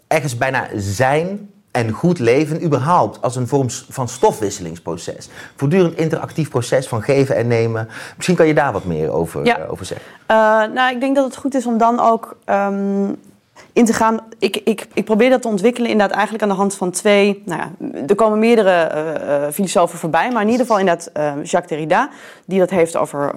[0.07, 5.29] ergens bijna zijn en goed leven überhaupt als een vorm van stofwisselingsproces.
[5.55, 7.87] Voortdurend interactief proces van geven en nemen.
[8.15, 9.59] Misschien kan je daar wat meer over, ja.
[9.59, 10.07] uh, over zeggen.
[10.11, 10.37] Uh,
[10.73, 13.15] nou, ik denk dat het goed is om dan ook um,
[13.73, 14.19] in te gaan.
[14.39, 17.41] Ik, ik, ik probeer dat te ontwikkelen inderdaad eigenlijk aan de hand van twee...
[17.45, 17.71] Nou ja,
[18.07, 18.91] er komen meerdere
[19.45, 21.11] uh, filosofen voorbij, maar in ieder geval inderdaad
[21.43, 22.09] Jacques Derrida...
[22.45, 23.33] die, dat heeft over,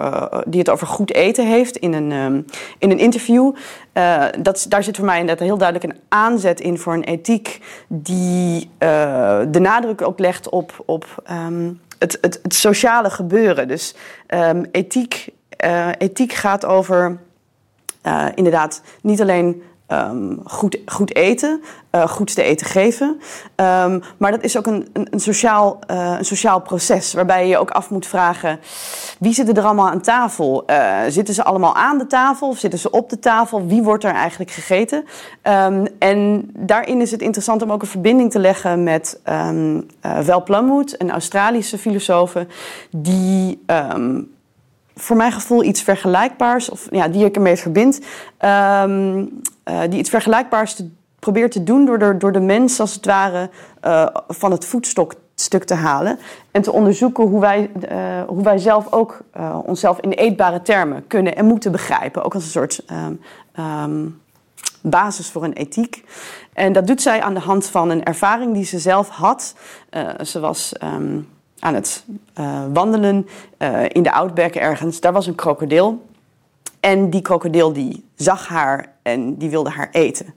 [0.47, 2.45] die het over goed eten heeft in een, um,
[2.79, 3.53] in een interview.
[3.95, 7.61] Uh, dat, daar zit voor mij inderdaad heel duidelijk een aanzet in voor een ethiek
[7.89, 13.69] die uh, de nadruk ook legt op, op um, het, het, het, sociale gebeuren.
[13.69, 13.95] Dus
[14.29, 15.29] um, ethiek,
[15.65, 17.19] uh, ethiek gaat over
[18.35, 23.21] inderdaad niet alleen Um, goed, goed eten, uh, goed te eten geven.
[23.57, 27.59] Um, maar dat is ook een, een, sociaal, uh, een sociaal proces waarbij je je
[27.59, 28.61] ook af moet vragen:
[29.19, 30.65] wie zitten er allemaal aan tafel?
[30.67, 33.67] Uh, zitten ze allemaal aan de tafel of zitten ze op de tafel?
[33.67, 35.05] Wie wordt er eigenlijk gegeten?
[35.43, 39.21] Um, en daarin is het interessant om ook een verbinding te leggen met
[40.01, 42.35] Val Plumwood, een Australische filosoof,
[42.91, 43.65] die
[44.95, 48.01] voor mijn gevoel iets vergelijkbaars, of ja, die ik ermee verbind,
[48.41, 49.19] um,
[49.65, 50.83] uh, die iets vergelijkbaars
[51.19, 53.51] probeert te doen door de, door de mens als het ware
[53.85, 56.19] uh, van het voetstuk te halen.
[56.51, 59.19] En te onderzoeken hoe wij, uh, hoe wij zelf ook
[59.65, 62.25] onszelf in eetbare termen kunnen en moeten begrijpen.
[62.25, 63.21] Ook als een soort um,
[63.65, 64.21] um,
[64.83, 66.05] basis voor een ethiek.
[66.53, 69.55] En dat doet zij aan de hand van een ervaring die ze zelf had.
[70.23, 70.73] ze was.
[71.65, 72.05] Aan het
[72.73, 73.29] wandelen
[73.89, 75.01] in de Outback ergens.
[75.01, 76.07] Daar was een krokodil.
[76.81, 80.35] En die krokodil die zag haar en die wilde haar eten.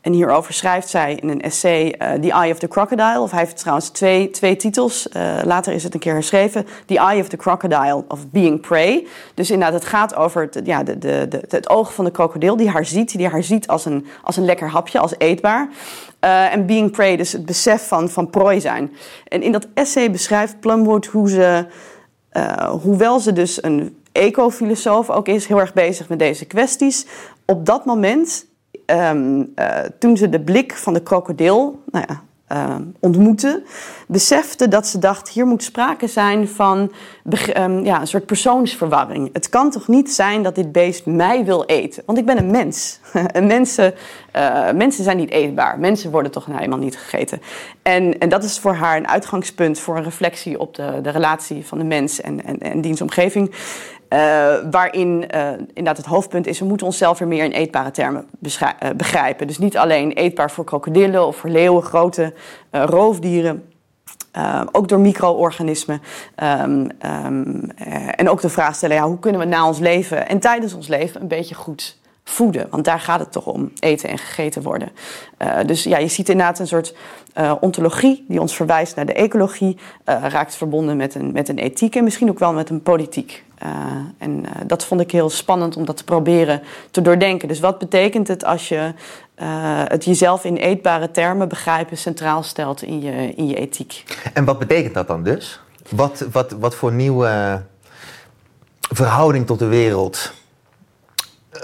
[0.00, 3.20] En hierover schrijft zij in een essay uh, The Eye of the Crocodile.
[3.20, 5.08] Of hij heeft trouwens twee, twee titels.
[5.16, 6.66] Uh, later is het een keer herschreven.
[6.86, 9.06] The Eye of the Crocodile of Being Prey.
[9.34, 12.56] Dus inderdaad, het gaat over het, ja, de, de, de, het oog van de krokodil
[12.56, 13.16] die haar ziet.
[13.16, 15.68] Die haar ziet als een, als een lekker hapje, als eetbaar.
[16.24, 18.92] Uh, en Being Prey, dus het besef van, van prooi zijn.
[19.28, 21.66] En in dat essay beschrijft Plumwood hoe ze...
[22.82, 27.06] hoewel ze dus een ecofilosoof ook is, heel erg bezig met deze kwesties.
[27.46, 28.46] Op dat moment,
[28.90, 29.54] um,
[29.98, 32.22] toen ze de blik van de krokodil nou ja,
[32.52, 33.62] uh, ontmoette,
[34.08, 36.92] besefte dat ze dacht: hier moet sprake zijn van
[37.56, 39.30] um, ja, een soort persoonsverwarring.
[39.32, 42.02] Het kan toch niet zijn dat dit beest mij wil eten?
[42.06, 43.00] Want ik ben een mens.
[43.12, 43.94] en mensen,
[44.36, 45.78] uh, mensen zijn niet eetbaar.
[45.78, 47.40] Mensen worden toch nou helemaal niet gegeten.
[47.82, 51.66] En, en dat is voor haar een uitgangspunt voor een reflectie op de, de relatie
[51.66, 53.48] van de mens en, en, en dienstomgeving.
[53.48, 53.56] Uh,
[54.70, 58.68] waarin uh, inderdaad het hoofdpunt is, we moeten onszelf weer meer in eetbare termen uh,
[58.96, 59.46] begrijpen.
[59.46, 62.34] Dus niet alleen eetbaar voor krokodillen of voor leeuwen, grote
[62.70, 63.64] roofdieren.
[64.72, 66.02] ook door micro-organismen.
[66.62, 66.88] Um,
[67.26, 67.70] um,
[68.16, 70.88] en ook de vraag stellen, ja, hoe kunnen we na ons leven en tijdens ons
[70.88, 71.99] leven een beetje goed
[72.30, 72.66] voeden.
[72.70, 74.90] Want daar gaat het toch om, eten en gegeten worden.
[75.38, 76.94] Uh, dus ja, je ziet inderdaad een soort
[77.38, 79.76] uh, ontologie die ons verwijst naar de ecologie.
[80.06, 83.44] Uh, raakt verbonden met een, met een ethiek en misschien ook wel met een politiek.
[84.18, 87.48] en dat vond ik heel spannend om dat te proberen te doordenken.
[87.48, 88.92] Dus wat betekent het als je
[89.88, 94.04] het jezelf in eetbare termen begrijpen centraal stelt in je, in je ethiek?
[94.32, 95.60] En wat betekent dat dan dus?
[95.88, 97.62] Wat, wat, wat voor nieuwe
[98.80, 100.32] verhouding tot de wereld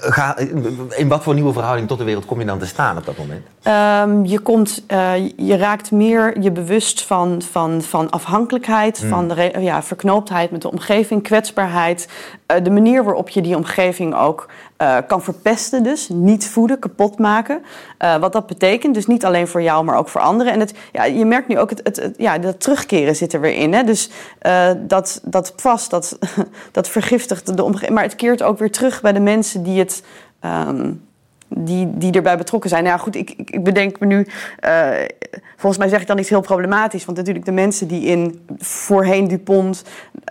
[0.01, 0.37] Ga,
[0.97, 3.17] in wat voor nieuwe verhouding tot de wereld kom je dan te staan op dat
[3.17, 3.47] moment?
[3.67, 9.09] Um, je, komt, uh, je raakt meer je bewust van, van, van afhankelijkheid, hmm.
[9.09, 12.09] van de, ja, verknooptheid met de omgeving, kwetsbaarheid.
[12.53, 14.49] Uh, de manier waarop je die omgeving ook
[14.83, 17.63] uh, kan verpesten, dus niet voeden, kapot maken.
[18.21, 20.53] wat dat betekent, dus niet alleen voor jou, maar ook voor anderen.
[20.53, 23.55] En het, ja, je merkt nu ook, het, het, ja, dat terugkeren zit er weer
[23.55, 23.75] in.
[23.75, 23.85] Hè?
[23.85, 24.11] Dus
[24.87, 26.19] dat, dat vast, dat,
[26.73, 27.95] dat vergiftigt de omgeving.
[27.95, 30.03] Maar het keert ook weer terug bij de mensen die het.
[30.45, 31.06] Um,
[31.57, 32.85] die, die erbij betrokken zijn.
[32.85, 34.27] Nou ja, goed, ik, ik bedenk me nu.
[34.65, 34.89] Uh,
[35.57, 37.05] volgens mij zeg ik dan iets heel problematisch.
[37.05, 39.85] Want natuurlijk, de mensen die in voorheen Dupont,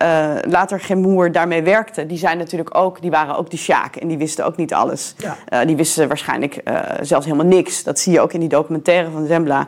[0.04, 3.96] uh, later Gemoer daarmee werkten, die zijn natuurlijk ook, die waren ook de Sjaak.
[3.96, 5.16] En die wisten ook niet alles.
[5.18, 5.38] Ja.
[5.50, 6.62] Uh, die wisten waarschijnlijk
[7.02, 7.84] zelfs helemaal niks.
[7.84, 9.68] Dat zie je ook in die documentaire van Zembla.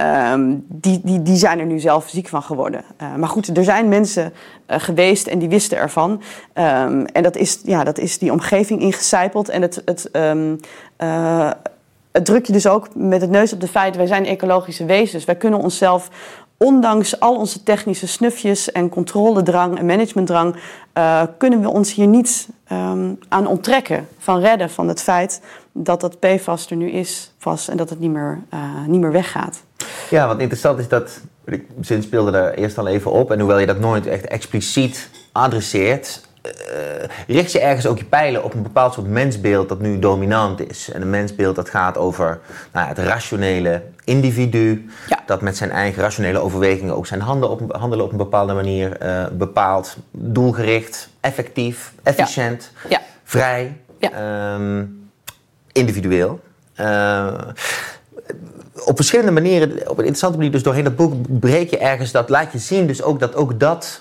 [0.00, 2.84] Um, die, die, die zijn er nu zelf ziek van geworden.
[3.02, 4.32] Uh, maar goed, er zijn mensen
[4.68, 6.10] uh, geweest en die wisten ervan.
[6.10, 9.48] Um, en dat is, ja, dat is die omgeving ingecijpeld.
[9.48, 11.50] En het, het, uh,
[12.12, 13.98] het druk je dus ook met het neus op de feiten.
[13.98, 15.24] Wij zijn ecologische wezens.
[15.24, 16.10] Wij kunnen onszelf
[16.56, 20.56] ondanks al onze technische snufjes en controledrang en managementdrang,
[21.38, 25.40] kunnen we ons hier niet um, aan onttrekken van redden van het feit
[25.72, 28.40] dat dat PFAS er nu is vast en dat het niet meer,
[28.86, 29.66] niet meer weggaat.
[30.10, 33.58] Ja, wat interessant is dat, ik zin speelde daar eerst al even op, en hoewel
[33.58, 36.52] je dat nooit echt expliciet adresseert, uh,
[37.26, 40.90] richt je ergens ook je pijlen op een bepaald soort mensbeeld dat nu dominant is.
[40.90, 42.40] En een mensbeeld dat gaat over
[42.72, 45.18] nou, het rationele individu, ja.
[45.26, 49.02] dat met zijn eigen rationele overwegingen ook zijn handen op, handelen op een bepaalde manier
[49.02, 49.96] uh, bepaalt.
[50.10, 53.00] Doelgericht, effectief, efficiënt, ja.
[53.24, 53.76] vrij,
[54.54, 55.10] um,
[55.72, 56.40] individueel.
[56.80, 57.32] Uh,
[58.84, 62.28] op verschillende manieren, op een interessante manier, dus doorheen dat boek breek je ergens dat,
[62.28, 64.00] laat je zien dus ook dat ook dat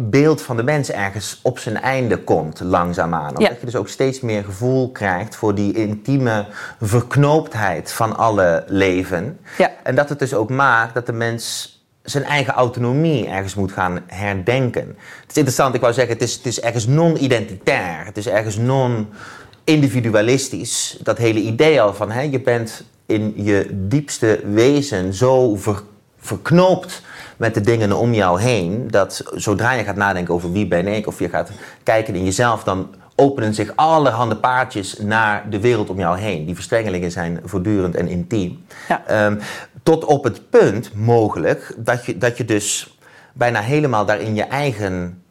[0.00, 3.28] beeld van de mens ergens op zijn einde komt, langzaamaan.
[3.28, 3.50] Omdat ja.
[3.60, 6.46] je dus ook steeds meer gevoel krijgt voor die intieme
[6.80, 9.38] verknooptheid van alle leven.
[9.58, 9.70] Ja.
[9.82, 14.00] En dat het dus ook maakt dat de mens zijn eigen autonomie ergens moet gaan
[14.06, 14.96] herdenken.
[15.20, 18.04] Het is interessant, ik wou zeggen, het is, het is ergens non-identitair.
[18.04, 20.98] Het is ergens non-individualistisch.
[21.02, 25.82] Dat hele idee al van, hè, je bent in je diepste wezen zo ver,
[26.18, 27.02] verknoopt
[27.36, 31.06] met de dingen om jou heen, dat zodra je gaat nadenken over wie ben ik,
[31.06, 31.50] of je gaat
[31.82, 36.44] kijken in jezelf, dan openen zich allerhande paardjes naar de wereld om jou heen.
[36.44, 38.64] Die verstrengelingen zijn voortdurend en intiem.
[38.88, 39.26] Ja.
[39.26, 39.38] Um,
[39.82, 42.98] tot op het punt mogelijk dat je, dat je dus
[43.32, 45.22] bijna helemaal daarin je eigen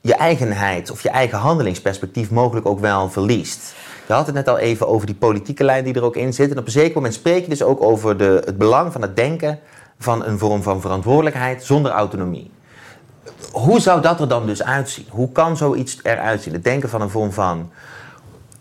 [0.00, 3.74] je eigenheid of je eigen handelingsperspectief mogelijk ook wel verliest.
[4.06, 6.50] Je had het net al even over die politieke lijn die er ook in zit.
[6.50, 9.16] En op een zeker moment spreek je dus ook over de, het belang van het
[9.16, 9.58] denken
[9.98, 12.50] van een vorm van verantwoordelijkheid zonder autonomie.
[13.52, 15.06] Hoe zou dat er dan dus uitzien?
[15.10, 16.52] Hoe kan zoiets eruit zien?
[16.52, 17.70] Het denken van een vorm van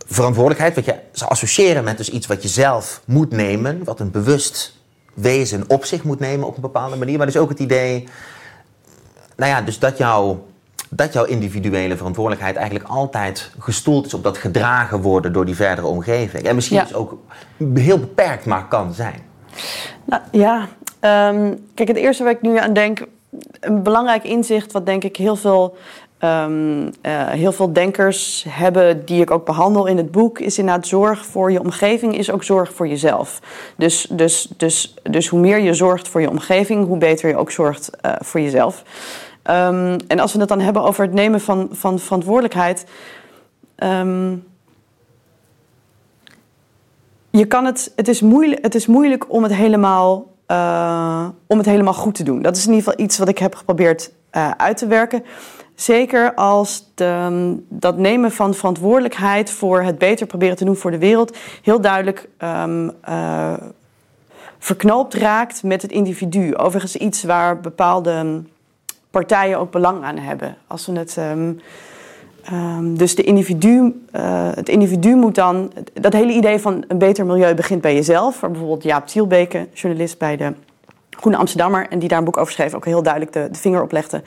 [0.08, 4.12] verantwoordelijkheid, wat je zou associëren met dus iets wat je zelf moet nemen, wat een
[4.12, 4.82] bewust
[5.14, 7.18] wezen op zich moet nemen op een bepaalde manier.
[7.18, 8.08] Maar dus ook het idee,
[9.36, 10.46] nou ja, dus dat jouw,
[10.96, 15.88] dat jouw individuele verantwoordelijkheid eigenlijk altijd gestoeld is op dat gedragen worden door die verdere
[15.88, 16.44] omgeving.
[16.44, 17.18] En misschien dus ook
[17.74, 19.22] heel beperkt maar kan zijn.
[20.06, 20.68] Nou, ja,
[21.00, 23.06] ehm, kijk, het eerste waar ik nu aan denk,
[23.60, 25.78] een belangrijk inzicht, wat denk ik heel veel
[26.26, 26.92] Um,
[27.30, 31.52] heel veel denkers hebben, die ik ook behandel in het boek, is inderdaad zorg voor
[31.52, 33.40] je omgeving, is ook zorg voor jezelf.
[33.78, 37.52] Dus, dus, dus, dus hoe meer je zorgt voor je omgeving, hoe beter je ook
[37.52, 38.84] zorgt uh, voor jezelf.
[39.50, 42.86] Um, en als we het dan hebben over het nemen van, van verantwoordelijkheid.
[43.76, 44.44] Um,
[47.30, 51.66] je kan het, het, is moeilijk, het is moeilijk om het, helemaal, uh, om het
[51.66, 52.42] helemaal goed te doen.
[52.42, 55.24] Dat is in ieder geval iets wat ik heb geprobeerd uh, uit te werken.
[55.76, 60.98] Zeker als de, dat nemen van verantwoordelijkheid voor het beter proberen te doen voor de
[60.98, 63.54] wereld heel duidelijk um, uh,
[64.60, 66.56] verknoopt raakt met het individu.
[66.56, 68.44] Overigens iets waar bepaalde
[69.13, 70.56] partijen ook belang aan hebben.
[70.67, 71.17] Als we het.
[71.17, 71.60] Um,
[72.54, 75.71] um, dus de individu, uh, het individu moet dan.
[75.93, 78.39] Dat hele idee van een beter milieu begint bij jezelf.
[78.39, 80.54] Waar bijvoorbeeld Jaap Tielbeke, journalist bij de
[81.10, 83.82] Groene Amsterdammer, en die daar een boek over schreef, ook heel duidelijk de, de vinger
[83.82, 84.21] op legde.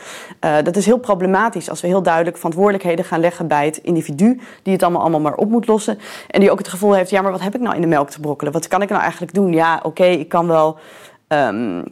[0.44, 4.40] Uh, dat is heel problematisch als we heel duidelijk verantwoordelijkheden gaan leggen bij het individu,
[4.62, 5.98] die het allemaal, allemaal maar op moet lossen.
[6.28, 8.10] En die ook het gevoel heeft, ja, maar wat heb ik nou in de melk
[8.10, 8.52] te brokkelen?
[8.52, 9.52] Wat kan ik nou eigenlijk doen?
[9.52, 10.78] Ja, oké, ik kan wel.
[11.28, 11.84] Um,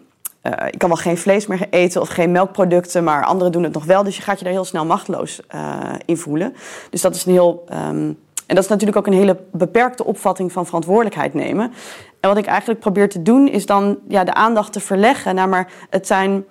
[0.46, 3.72] uh, ik kan wel geen vlees meer eten of geen melkproducten, maar anderen doen het
[3.72, 4.02] nog wel.
[4.02, 6.54] Dus je gaat je daar heel snel machteloos uh, in voelen.
[6.90, 7.64] Dus dat is een heel.
[7.72, 11.72] Um, en dat is natuurlijk ook een hele beperkte opvatting van verantwoordelijkheid nemen.
[12.20, 15.48] En wat ik eigenlijk probeer te doen, is dan ja, de aandacht te verleggen naar
[15.48, 16.44] maar het zijn.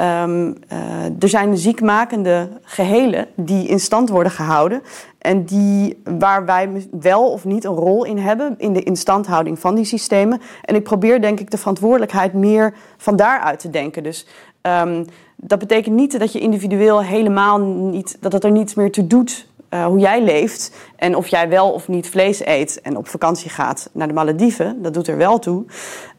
[0.00, 0.54] Um,
[1.18, 4.82] er zijn ziekmakende gehelen die in stand worden gehouden.
[5.18, 9.74] En die, waar wij wel of niet een rol in hebben in de instandhouding van
[9.74, 10.40] die systemen.
[10.64, 14.02] En ik probeer denk ik de verantwoordelijkheid meer van daaruit te denken.
[14.02, 14.26] Dus
[14.62, 15.04] um,
[15.36, 19.46] dat betekent niet dat je individueel helemaal niet, dat het er niets meer toe doet
[19.70, 23.50] uh, hoe jij leeft en of jij wel of niet vlees eet en op vakantie
[23.50, 24.82] gaat naar de Malediven.
[24.82, 25.64] Dat doet er wel toe.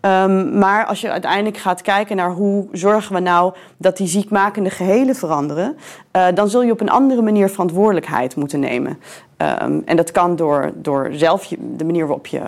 [0.01, 4.69] Um, maar als je uiteindelijk gaat kijken naar hoe zorgen we nou dat die ziekmakende
[4.69, 5.77] gehelen veranderen,
[6.15, 8.99] uh, dan zul je op een andere manier verantwoordelijkheid moeten nemen.
[9.38, 12.43] Um, en dat kan door, door zelf de manier waarop je uh,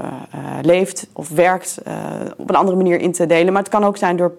[0.61, 1.77] leeft of werkt
[2.37, 3.53] op een andere manier in te delen.
[3.53, 4.33] Maar het kan ook zijn door,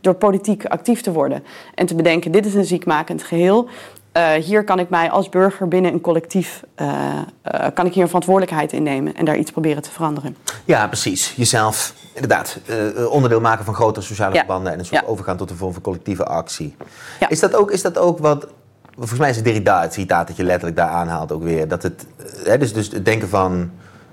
[0.00, 3.68] door politiek actief te worden en te bedenken: dit is een ziekmakend geheel.
[4.16, 8.02] Uh, hier kan ik mij als burger binnen een collectief uh, uh, kan ik hier
[8.02, 10.36] een verantwoordelijkheid in nemen en daar iets proberen te veranderen.
[10.64, 11.32] Ja, precies.
[11.36, 12.58] Jezelf inderdaad
[13.10, 14.38] onderdeel maken van grotere sociale ja.
[14.38, 15.06] verbanden en een soort ja.
[15.06, 16.76] overgaan tot een vorm van collectieve actie.
[17.20, 17.28] Ja.
[17.28, 18.46] Is, dat ook, is dat ook wat.
[18.96, 21.68] Volgens mij is het Derrida het citaat dat je letterlijk daar aanhaalt ook weer.
[21.68, 22.06] Dat het,
[22.44, 23.70] hè, dus, dus het denken van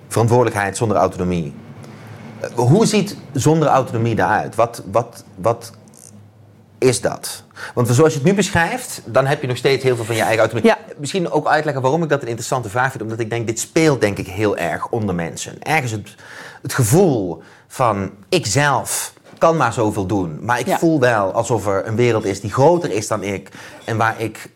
[0.07, 1.53] verantwoordelijkheid zonder autonomie.
[2.55, 4.55] Hoe ziet zonder autonomie daaruit?
[4.55, 5.71] Wat, wat, wat
[6.81, 7.43] is dat?
[7.73, 10.21] Want zoals je het nu beschrijft, dan heb je nog steeds heel veel van je
[10.21, 10.71] eigen autonomie.
[10.71, 10.77] Ja.
[10.97, 13.03] Misschien ook uitleggen waarom ik dat een interessante vraag vind.
[13.03, 15.61] Omdat ik denk, dit speelt denk ik heel erg onder mensen.
[15.63, 16.15] Ergens het,
[16.61, 20.39] het gevoel van, ikzelf kan maar zoveel doen.
[20.41, 20.77] Maar ik ja.
[20.77, 23.49] voel wel alsof er een wereld is die groter is dan ik.
[23.85, 24.49] En waar ik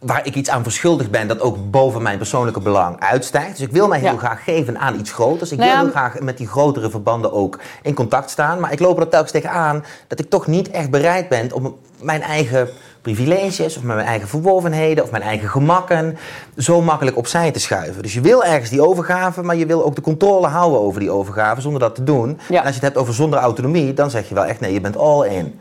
[0.00, 3.56] waar ik iets aan verschuldigd ben dat ook boven mijn persoonlijke belang uitstijgt.
[3.56, 4.18] Dus ik wil mij heel ja.
[4.18, 5.52] graag geven aan iets groters.
[5.52, 8.60] Ik nou wil heel graag met die grotere verbanden ook in contact staan.
[8.60, 12.22] Maar ik loop er telkens tegenaan dat ik toch niet echt bereid ben om mijn
[12.22, 12.68] eigen
[13.02, 16.18] privileges of mijn eigen verworvenheden of mijn eigen gemakken
[16.56, 18.02] zo makkelijk opzij te schuiven.
[18.02, 21.10] Dus je wil ergens die overgave, maar je wil ook de controle houden over die
[21.10, 22.38] overgave zonder dat te doen.
[22.48, 22.58] Ja.
[22.58, 24.80] En als je het hebt over zonder autonomie, dan zeg je wel echt nee, je
[24.80, 25.60] bent all in.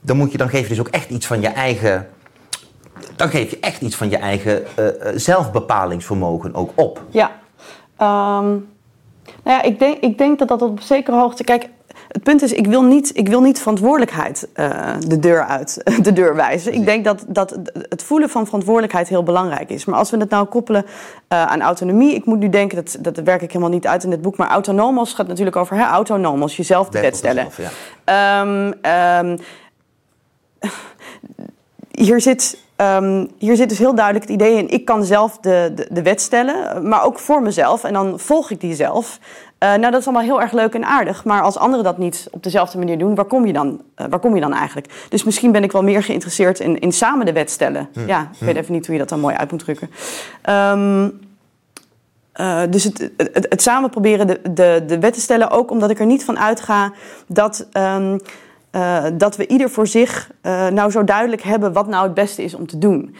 [0.00, 2.08] Dan, moet je, dan geef je dus ook echt iets van je eigen
[3.16, 7.02] dan geef je echt iets van je eigen uh, zelfbepalingsvermogen ook op.
[7.10, 7.30] Ja.
[8.00, 8.68] Um,
[9.42, 11.44] nou ja, ik denk, ik denk dat dat op zekere hoogte.
[11.44, 11.68] Kijk,
[12.08, 16.12] het punt is, ik wil niet, ik wil niet verantwoordelijkheid uh, de deur uit, de
[16.12, 16.72] deur wijzen.
[16.72, 19.84] Ik denk dat, dat het voelen van verantwoordelijkheid heel belangrijk is.
[19.84, 20.90] Maar als we het nou koppelen uh,
[21.28, 24.22] aan autonomie, ik moet nu denken, dat, dat werk ik helemaal niet uit in dit
[24.22, 27.48] boek, maar autonomos gaat natuurlijk over hè, autonomos, jezelf de wet stellen.
[27.52, 27.72] Zelf,
[28.04, 28.40] ja.
[28.40, 28.74] um,
[29.30, 29.38] um,
[32.04, 35.72] hier zit Um, hier zit dus heel duidelijk het idee in: ik kan zelf de,
[35.74, 37.84] de, de, wet stellen, maar ook voor mezelf.
[37.84, 39.18] En dan volg ik die zelf.
[39.58, 41.24] Uh, nou, dat is allemaal heel erg leuk en aardig.
[41.24, 44.18] Maar als anderen dat niet op dezelfde manier doen, waar kom je dan, uh, waar
[44.18, 45.06] kom je dan eigenlijk?
[45.08, 47.88] Dus misschien ben ik wel meer geïnteresseerd in, in samen de wet stellen.
[47.92, 48.06] Hm.
[48.06, 48.44] Ja, ik hm.
[48.44, 49.90] weet even niet hoe je dat dan mooi uit moet drukken.
[50.50, 51.24] Um,
[52.40, 55.90] uh, dus het, het, het, samen proberen de, de, de wet te stellen, ook omdat
[55.90, 56.92] ik er niet van uitga
[57.26, 58.20] dat, um,
[58.76, 62.42] uh, dat we ieder voor zich uh, nou zo duidelijk hebben wat nou het beste
[62.42, 63.16] is om te doen.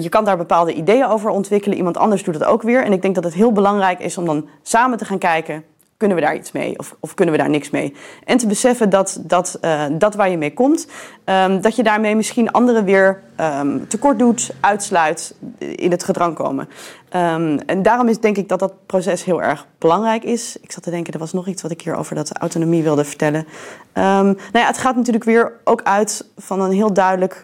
[0.00, 2.84] je kan daar bepaalde ideeën over ontwikkelen, iemand anders doet het ook weer.
[2.84, 5.64] En ik denk dat het heel belangrijk is om dan samen te gaan kijken
[6.04, 7.94] kunnen we daar iets mee of, of, kunnen we daar niks mee?
[8.24, 10.86] En te beseffen dat dat, uh, dat waar je mee komt,
[11.24, 16.68] um, dat je daarmee misschien anderen weer um, tekort doet, uitsluit, in het gedrang komen.
[17.16, 20.56] Um, en daarom is denk ik dat dat proces heel erg belangrijk is.
[20.60, 23.04] Ik zat te denken, er was nog iets wat ik hier over dat autonomie wilde
[23.04, 23.46] vertellen.
[23.94, 27.42] nou ja, het gaat natuurlijk weer ook uit van een heel duidelijk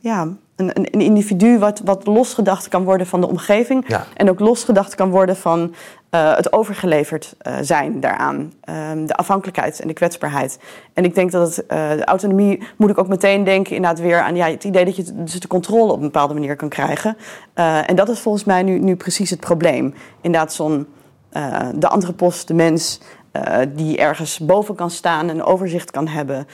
[0.00, 0.28] ja,
[0.60, 3.84] een, een, individu wat, wat losgedacht kan worden van de omgeving.
[3.86, 4.06] Ja.
[4.16, 5.74] En ook losgedacht kan worden van
[6.10, 8.52] uh, het overgeleverd uh, zijn daaraan.
[8.90, 10.58] Um, de afhankelijkheid en de kwetsbaarheid.
[10.94, 14.20] En ik denk dat het, uh, de autonomie moet ik ook meteen denken inderdaad weer
[14.20, 17.16] aan ja, het idee dat je dus de controle op een bepaalde manier kan krijgen.
[17.86, 19.94] en dat is volgens mij nu, nu precies het probleem.
[20.20, 20.86] Inderdaad, zo'n
[21.74, 23.00] de andere post, de mens,
[23.68, 26.46] die ergens boven kan staan, een overzicht kan hebben,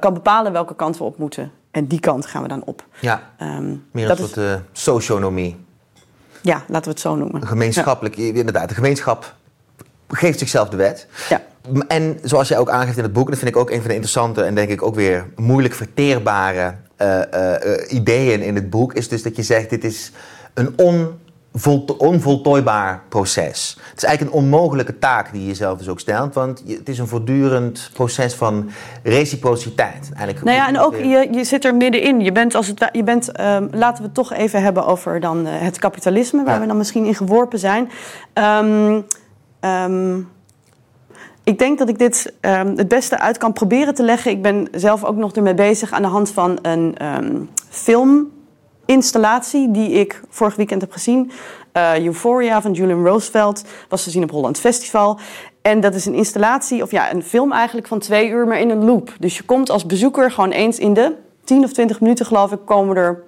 [0.00, 1.52] kan bepalen welke kant we op moeten.
[1.78, 2.86] En die kant gaan we dan op.
[3.00, 4.56] Ja, um, meer een soort is...
[4.72, 5.56] socionomie.
[6.42, 7.46] Ja, laten we het zo noemen.
[7.46, 8.68] Gemeenschappelijk, inderdaad.
[8.68, 9.34] De gemeenschap
[10.08, 11.06] geeft zichzelf de wet.
[11.28, 11.42] Ja.
[11.88, 13.94] En zoals jij ook aangeeft in het boek, dat vind ik ook een van de
[13.94, 17.54] interessante en denk ik ook weer moeilijk verteerbare uh, uh,
[17.88, 20.12] ideeën in het boek, is dus dat je zegt: dit is
[20.54, 21.18] een on
[21.98, 23.76] onvoltooibaar proces.
[23.88, 26.98] Het is eigenlijk een onmogelijke taak die je zelf dus ook stelt, want het is
[26.98, 28.70] een voortdurend proces van
[29.02, 30.08] reciprociteit.
[30.14, 32.20] Eigenlijk nou ja, en ook je, je zit er middenin.
[32.20, 35.46] Je bent, als het, je bent um, laten we het toch even hebben over dan,
[35.46, 37.90] uh, het kapitalisme, waar we dan misschien in geworpen zijn.
[38.34, 39.04] Um,
[39.60, 40.28] um,
[41.44, 44.30] ik denk dat ik dit het beste uit kan proberen te leggen.
[44.30, 48.30] Ik ben zelf ook nog ermee bezig aan de hand van een film
[48.88, 51.30] installatie die ik vorig weekend heb gezien.
[51.72, 55.18] Uh, Euphoria van Julian Roosevelt was te zien op Holland Festival.
[55.62, 58.70] En dat is een installatie, of ja, een film eigenlijk van twee uur, maar in
[58.70, 59.14] een loop.
[59.18, 61.14] Dus je komt als bezoeker gewoon eens in de
[61.44, 63.22] 10 of 20 minuten, geloof ik, komen er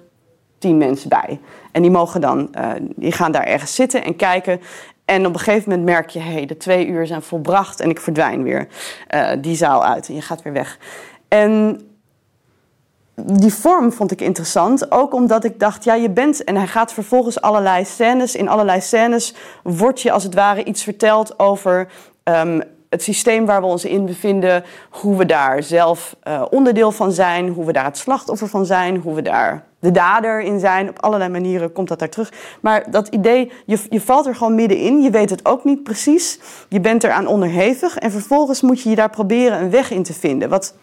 [0.57, 1.39] tien mensen bij.
[1.71, 4.61] En die mogen dan, uh, die gaan daar ergens zitten en kijken.
[5.05, 7.89] En op een gegeven moment merk je, hé, hey, de twee uur zijn volbracht en
[7.89, 8.67] ik verdwijn weer
[9.15, 10.77] uh, die zaal uit en je gaat weer weg.
[11.27, 11.81] En
[13.15, 14.91] die vorm vond ik interessant.
[14.91, 16.43] Ook omdat ik dacht, ja, je bent.
[16.43, 18.35] En hij gaat vervolgens allerlei scènes.
[18.35, 19.33] In allerlei scènes
[19.63, 21.87] wordt je als het ware iets verteld over.
[22.23, 27.11] Um, het systeem waar we ons in bevinden, hoe we daar zelf uh, onderdeel van
[27.11, 30.89] zijn, hoe we daar het slachtoffer van zijn, hoe we daar de dader in zijn.
[30.89, 32.33] Op allerlei manieren komt dat daar terug.
[32.61, 36.39] Maar dat idee, je, je valt er gewoon middenin, je weet het ook niet precies,
[36.69, 40.13] je bent eraan onderhevig en vervolgens moet je je daar proberen een weg in te
[40.13, 40.49] vinden.
[40.49, 40.73] Wat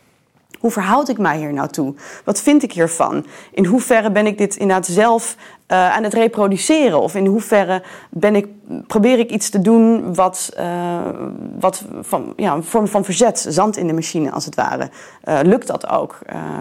[0.59, 1.95] hoe verhoud ik mij hier nou toe?
[2.25, 3.27] Wat vind ik hiervan?
[3.53, 5.37] In hoeverre ben ik dit inderdaad zelf
[5.69, 7.01] uh, aan het reproduceren?
[7.01, 8.47] Of in hoeverre ben ik,
[8.87, 10.99] probeer ik iets te doen wat, uh,
[11.59, 14.91] wat van, ja, een vorm van verzet, zand in de machine als het ware.
[15.25, 16.19] Uh, lukt dat ook?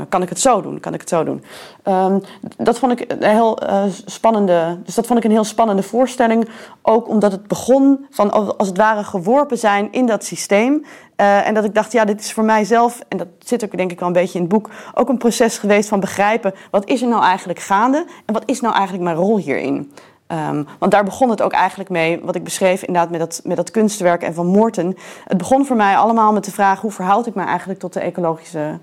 [0.09, 0.79] kan ik het zo doen?
[0.79, 1.43] Kan ik het zo doen?
[1.83, 2.21] Um,
[2.57, 3.59] dat vond ik een heel
[4.05, 4.77] spannende.
[4.83, 6.49] Dus dat vond ik een heel spannende voorstelling.
[6.81, 10.85] Ook omdat het begon van als het ware geworpen zijn in dat systeem.
[11.15, 13.99] En dat ik dacht, ja, dit is voor mijzelf, en dat zit ook denk ik
[13.99, 17.07] wel een beetje in het boek, ook een proces geweest van begrijpen, wat is er
[17.07, 19.91] nou eigenlijk gaande en wat is nou eigenlijk mijn rol hierin?
[20.27, 23.57] Um, want daar begon het ook eigenlijk mee, wat ik beschreef inderdaad met dat, met
[23.57, 24.95] dat kunstwerk en van Morten.
[25.23, 27.99] Het begon voor mij allemaal met de vraag, hoe verhoud ik me eigenlijk tot de
[27.99, 28.79] ecologische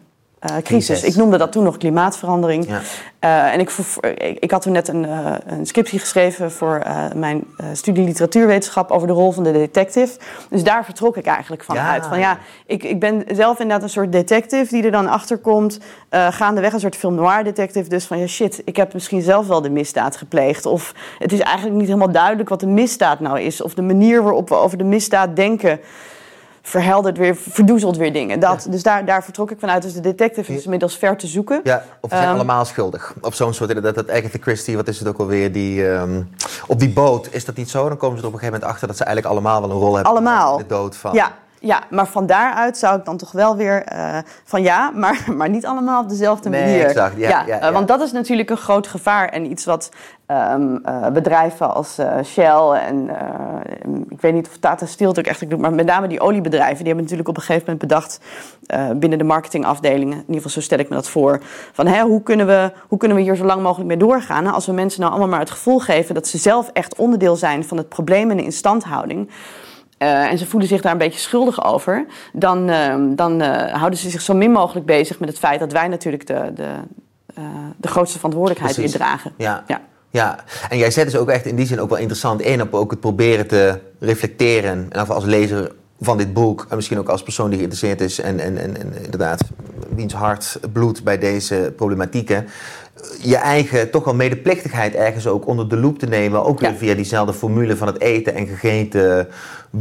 [0.50, 1.02] uh, crisis.
[1.02, 2.66] Ik noemde dat toen nog klimaatverandering.
[2.68, 2.80] Ja.
[3.20, 3.70] Uh, en ik,
[4.40, 6.82] ik, had toen net een, uh, een scriptie geschreven voor
[7.14, 10.18] mijn studie literatuurwetenschap over de rol van de detective.
[10.50, 12.06] Dus daar vertrok ik eigenlijk van uit.
[12.06, 15.78] Van ja, ik, ik ben zelf inderdaad een soort detective die er dan achter komt.
[16.10, 17.88] gaandeweg een soort film noir detective.
[17.88, 20.66] Dus van ja, shit, ik heb misschien zelf wel de misdaad gepleegd.
[20.66, 23.62] Of het is eigenlijk niet helemaal duidelijk wat de misdaad nou is.
[23.62, 25.80] Of de manier waarop we over de misdaad denken
[26.66, 28.40] verheldert weer, verdoezelt weer dingen.
[28.40, 29.82] Dat, Dus daar, daar vertrok ik vanuit.
[29.82, 31.60] Dus de detective is inmiddels ver te zoeken.
[31.64, 33.14] Ja, of ze zijn um, allemaal schuldig.
[33.20, 36.30] Of zo'n soort, dat, dat Agatha Christie, wat is het ook alweer, die, um,
[36.66, 37.88] op die boot, is dat niet zo?
[37.88, 39.76] Dan komen ze er op een gegeven moment achter dat ze eigenlijk allemaal wel een
[39.76, 40.12] rol hebben.
[40.12, 40.52] Allemaal.
[40.52, 41.12] In de dood van...
[41.12, 41.32] Ja,
[41.64, 45.48] ja, maar van daaruit zou ik dan toch wel weer uh, van ja, maar, maar
[45.48, 46.84] niet allemaal op dezelfde nee, manier.
[46.84, 47.68] Exact, ja, ja, ja, ja.
[47.68, 49.88] Uh, want dat is natuurlijk een groot gevaar en iets wat
[50.26, 53.10] um, uh, bedrijven als Shell en
[54.08, 56.76] ik weet niet of Tata Steel het ook echt doet, maar met name die oliebedrijven,
[56.76, 58.20] die hebben natuurlijk op een gegeven moment bedacht
[58.96, 61.40] binnen de marketingafdelingen, in ieder geval zo stel ik me dat voor,
[61.72, 64.66] van hè, hoe, kunnen we, hoe kunnen we hier zo lang mogelijk mee doorgaan als
[64.66, 67.76] we mensen nou allemaal maar het gevoel geven dat ze zelf echt onderdeel zijn van
[67.76, 69.30] het probleem en de instandhouding.
[70.04, 73.98] Uh, en ze voelen zich daar een beetje schuldig over, dan, uh, dan uh, houden
[73.98, 76.68] ze zich zo min mogelijk bezig met het feit dat wij natuurlijk de, de,
[77.76, 79.32] de grootste verantwoordelijkheid weer dragen.
[79.36, 79.64] Ja.
[79.66, 79.80] ja.
[80.10, 80.38] Ja,
[80.68, 82.90] en jij zet dus ook echt in die zin ook wel interessant in op ook
[82.90, 84.86] het proberen te reflecteren.
[84.90, 88.40] En als lezer van dit boek, en misschien ook als persoon die geïnteresseerd is en,
[88.40, 89.40] en, en, en inderdaad
[89.94, 92.46] wiens hart bloedt bij deze problematieken,
[93.20, 96.44] je eigen toch wel medeplichtigheid ergens ook onder de loep te nemen.
[96.44, 99.28] Ook weer via diezelfde formule van het eten en gegeten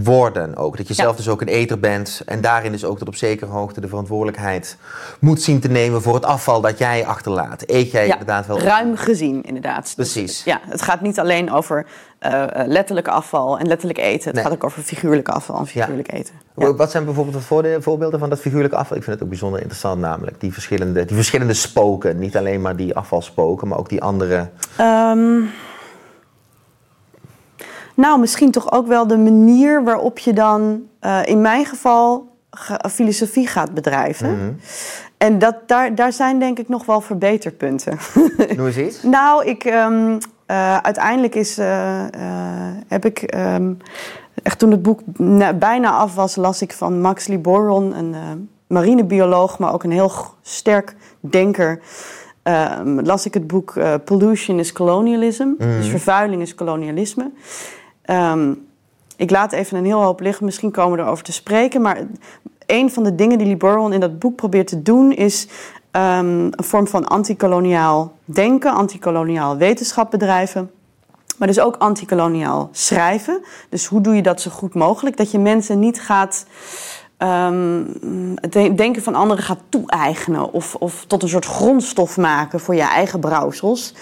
[0.01, 0.77] worden ook.
[0.77, 3.51] Dat je zelf dus ook een eter bent en daarin dus ook tot op zekere
[3.51, 4.77] hoogte de verantwoordelijkheid
[5.19, 7.63] moet zien te nemen voor het afval dat jij achterlaat.
[7.65, 8.59] Eet jij inderdaad wel...
[8.59, 9.83] ruim gezien inderdaad.
[9.95, 10.43] Dus, Precies.
[10.43, 11.85] ja, het gaat niet alleen over
[12.21, 14.31] uh, letterlijk afval en letterlijk eten.
[14.31, 16.33] Het gaat ook over figuurlijk afval en figuurlijk eten.
[16.53, 18.97] Wat zijn bijvoorbeeld de voorbeelden van dat figuurlijk afval?
[18.97, 20.39] Ik vind het ook bijzonder interessant namelijk.
[20.39, 22.19] Die verschillende, die verschillende spoken.
[22.19, 24.49] Niet alleen maar die afvalspoken, maar ook die andere...
[24.77, 25.41] Ehm,
[27.93, 32.31] nou, misschien toch ook wel de manier waarop je dan, uh, in mijn geval,
[32.91, 34.37] filosofie gaat bedrijven.
[34.37, 34.53] Mhm.
[35.17, 37.97] En dat, daar, daar zijn denk ik nog wel verbeterpunten.
[38.55, 39.03] Noem eens iets.
[39.03, 40.17] nou, ik, um,
[40.47, 42.03] uh, uiteindelijk is, uh,
[42.87, 43.77] heb ik, um,
[44.43, 44.99] echt toen het boek
[45.59, 48.15] bijna af was, las ik van Max Liboron, een
[48.67, 51.79] marinebioloog, maar ook een heel sterk denker.
[52.43, 53.73] Um, las ik het boek
[54.05, 55.77] Pollution is Colonialism, mhm.
[55.77, 57.31] dus vervuiling is kolonialisme.
[58.05, 58.67] Um,
[59.17, 61.81] ik laat even een heel hoop liggen, misschien komen we erover te spreken.
[61.81, 61.97] Maar
[62.65, 65.47] een van de dingen die Liboron in dat boek probeert te doen is
[65.91, 70.71] um, een vorm van antikoloniaal denken, antikoloniaal wetenschap bedrijven.
[71.37, 73.43] Maar dus ook antikoloniaal schrijven.
[73.69, 75.17] Dus hoe doe je dat zo goed mogelijk?
[75.17, 76.45] Dat je mensen niet gaat
[78.35, 82.81] het denken van anderen gaat toe-eigenen of, of tot een soort grondstof maken voor je
[82.81, 83.93] eigen brouwsels.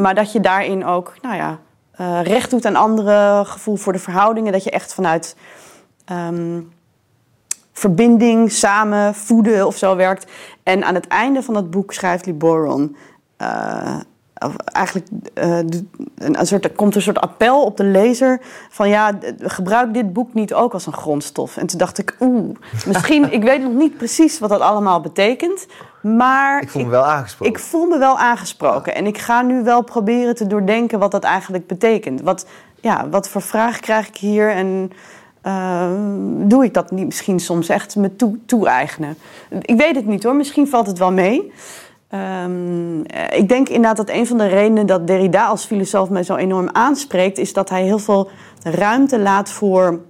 [0.00, 1.58] Maar dat je daarin ook, nou ja,
[2.00, 4.52] uh, recht doet aan anderen, gevoel voor de verhoudingen.
[4.52, 5.36] Dat je echt vanuit
[6.12, 6.72] um,
[7.72, 10.30] verbinding, samen, voeden of zo werkt.
[10.62, 12.96] En aan het einde van dat boek schrijft Liboron...
[13.42, 14.00] Uh,
[14.64, 15.58] eigenlijk uh,
[16.16, 20.34] een soort, er komt een soort appel op de lezer van ja, gebruik dit boek
[20.34, 21.56] niet ook als een grondstof.
[21.56, 25.66] En toen dacht ik, oeh, misschien, ik weet nog niet precies wat dat allemaal betekent,
[26.02, 26.62] maar...
[26.62, 27.54] Ik voel me wel aangesproken.
[27.54, 31.24] Ik voel me wel aangesproken en ik ga nu wel proberen te doordenken wat dat
[31.24, 32.20] eigenlijk betekent.
[32.20, 32.46] Wat,
[32.80, 34.92] ja, wat voor vraag krijg ik hier en
[35.46, 35.90] uh,
[36.48, 38.10] doe ik dat niet misschien soms echt me
[38.46, 39.16] toe-eigenen?
[39.60, 41.52] ik weet het niet hoor, misschien valt het wel mee.
[42.14, 43.00] Um,
[43.30, 46.68] ik denk inderdaad dat een van de redenen dat Derrida als filosoof mij zo enorm
[46.72, 48.30] aanspreekt, is dat hij heel veel
[48.62, 50.00] ruimte laat voor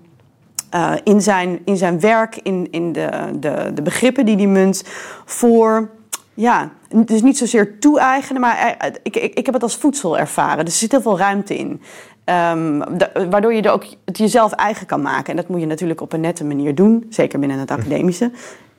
[0.74, 4.84] uh, in, zijn, in zijn werk, in, in de, de, de begrippen die hij munt,
[5.24, 5.90] voor
[6.34, 10.64] ja, dus niet zozeer toe-eigenen, maar ik, ik, ik heb het als voedsel ervaren.
[10.64, 11.80] Dus er zit heel veel ruimte in.
[12.24, 12.82] Um,
[13.30, 15.30] waardoor je er ook het jezelf eigen kan maken.
[15.30, 18.30] En dat moet je natuurlijk op een nette manier doen, zeker binnen het academische.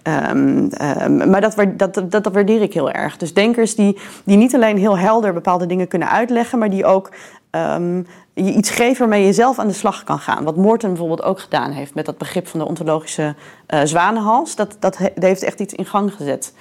[0.04, 0.70] Um,
[1.02, 3.18] um, maar dat, dat, dat, dat, waardeer ik heel erg.
[3.18, 7.12] Dus denkers die, die niet alleen heel helder bepaalde dingen kunnen uitleggen, maar die ook
[7.52, 10.44] um, je iets geven waarmee je zelf aan de slag kan gaan.
[10.44, 13.36] Wat Morten bijvoorbeeld ook gedaan heeft met dat begrip van de ontologische
[13.68, 14.56] uh, zwanenhals.
[14.56, 16.54] Dat, dat, heeft echt iets in gang gezet.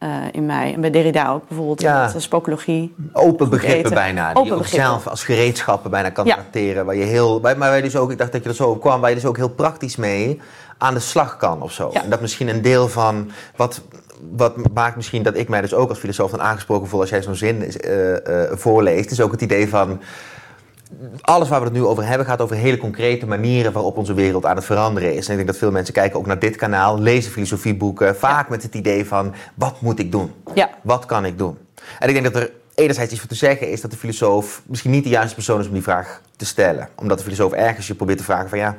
[0.00, 0.74] Uh, in mij.
[0.74, 1.80] En bij Derrida ook bijvoorbeeld.
[1.80, 2.10] Ja.
[2.12, 2.94] Met spokologie.
[3.12, 4.34] Open begrippen bijna.
[4.34, 6.84] Die je zelf als gereedschappen bijna kan ja.
[6.84, 8.80] Waar je heel, maar waar je dus ook, ik dacht dat je er zo op
[8.80, 10.40] kwam, waar je dus ook heel praktisch mee
[10.78, 11.90] aan de slag kan of zo.
[11.90, 13.80] En dat misschien een deel van wat,
[14.36, 17.22] wat maakt misschien dat ik mij dus ook als filosoof dan aangesproken voel als jij
[17.22, 18.16] zo'n zin uh, uh,
[18.50, 20.00] voorleest, is ook het idee van
[21.20, 24.46] alles waar we het nu over hebben gaat over hele concrete manieren waarop onze wereld
[24.46, 25.24] aan het veranderen is.
[25.26, 28.62] En ik denk dat veel mensen kijken ook naar dit kanaal, lezen filosofieboeken, vaak met
[28.62, 30.32] het idee van wat moet ik doen?
[30.54, 30.70] Ja.
[30.82, 31.58] Wat kan ik doen?
[31.98, 34.90] En ik denk dat er enerzijds iets voor te zeggen is dat de filosoof misschien
[34.90, 36.88] niet de juiste persoon is om die vraag te stellen.
[36.94, 38.76] Omdat de filosoof ergens je probeert te vragen van ja,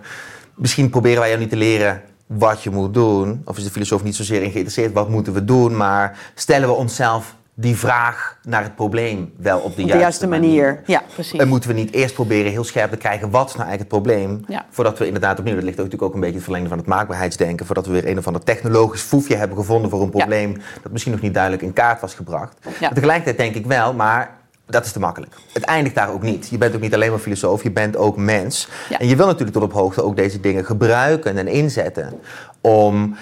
[0.56, 3.42] misschien proberen wij jou niet te leren wat je moet doen.
[3.46, 6.74] Of is de filosoof niet zozeer in geïnteresseerd wat moeten we doen, maar stellen we
[6.74, 10.82] onszelf die vraag naar het probleem wel op de, op juiste, manier.
[10.86, 11.40] Ja, precies.
[11.40, 14.04] En moeten we niet eerst proberen heel scherp te krijgen wat is nou eigenlijk het
[14.04, 14.66] probleem, ja.
[14.70, 17.66] voordat we inderdaad opnieuw, dat ligt natuurlijk ook een beetje het verlengde van het maakbaarheidsdenken,
[17.66, 21.12] voordat we weer een of ander technologisch foefje hebben gevonden voor een probleem dat misschien
[21.12, 22.58] nog niet duidelijk in kaart was gebracht.
[22.80, 22.90] Ja.
[22.90, 24.36] Tegelijkertijd denk ik wel, maar
[24.66, 25.36] dat is te makkelijk.
[25.54, 26.48] Het eindigt daar ook niet.
[26.50, 28.68] Je bent ook niet alleen maar filosoof, je bent ook mens.
[29.00, 32.20] En je wil natuurlijk tot op hoogte ook deze dingen gebruiken en inzetten
[32.62, 33.18] om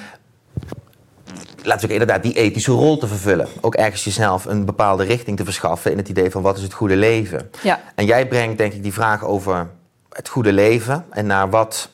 [1.66, 3.48] laten we inderdaad die ethische rol te vervullen.
[3.62, 6.74] Ook ergens jezelf een bepaalde richting te verschaffen in het idee van wat is het
[6.74, 7.52] goede leven.
[7.64, 7.80] Ja.
[7.96, 9.68] En jij brengt denk ik die vraag over
[10.10, 11.90] het goede leven en naar wat,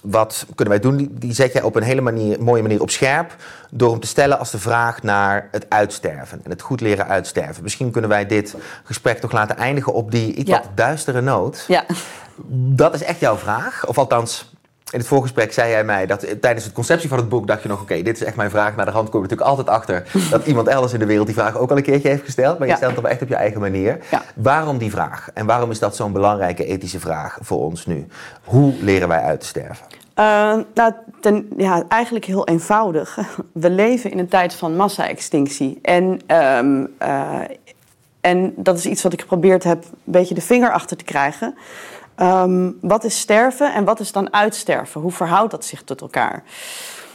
[0.00, 2.90] wat kunnen wij doen, die, die zet jij op een hele manier, mooie manier op
[2.90, 3.36] scherp
[3.70, 7.62] door hem te stellen als de vraag naar het uitsterven en het goed leren uitsterven.
[7.62, 11.64] Misschien kunnen wij dit gesprek toch laten eindigen op die iets wat duistere noot.
[11.68, 11.84] Ja.
[12.52, 14.51] Dat is echt jouw vraag, of althans
[14.92, 17.68] in het voorgesprek zei jij mij dat tijdens het conceptie van het boek dacht je
[17.68, 18.76] nog: oké, dit is echt mijn vraag.
[18.76, 21.34] Naar de hand kom je natuurlijk altijd achter dat iemand elders in de wereld die
[21.34, 22.58] vraag ook al een keertje heeft gesteld.
[22.58, 23.98] Maar je stelt het echt op je eigen manier.
[24.34, 25.28] Waarom die vraag?
[25.34, 28.06] En waarom is dat zo'n belangrijke ethische vraag voor ons nu?
[28.44, 29.86] Hoe leren wij uit te sterven?
[30.18, 33.18] Uh, nou, ten, ja, eigenlijk heel eenvoudig.
[33.52, 35.78] We leven in een tijd van massa-extinctie.
[35.82, 37.40] En, um, uh,
[38.20, 41.54] en dat is iets wat ik geprobeerd heb een beetje de vinger achter te krijgen.
[42.20, 45.00] Um, wat is sterven en wat is dan uitsterven?
[45.00, 46.42] Hoe verhoudt dat zich tot elkaar?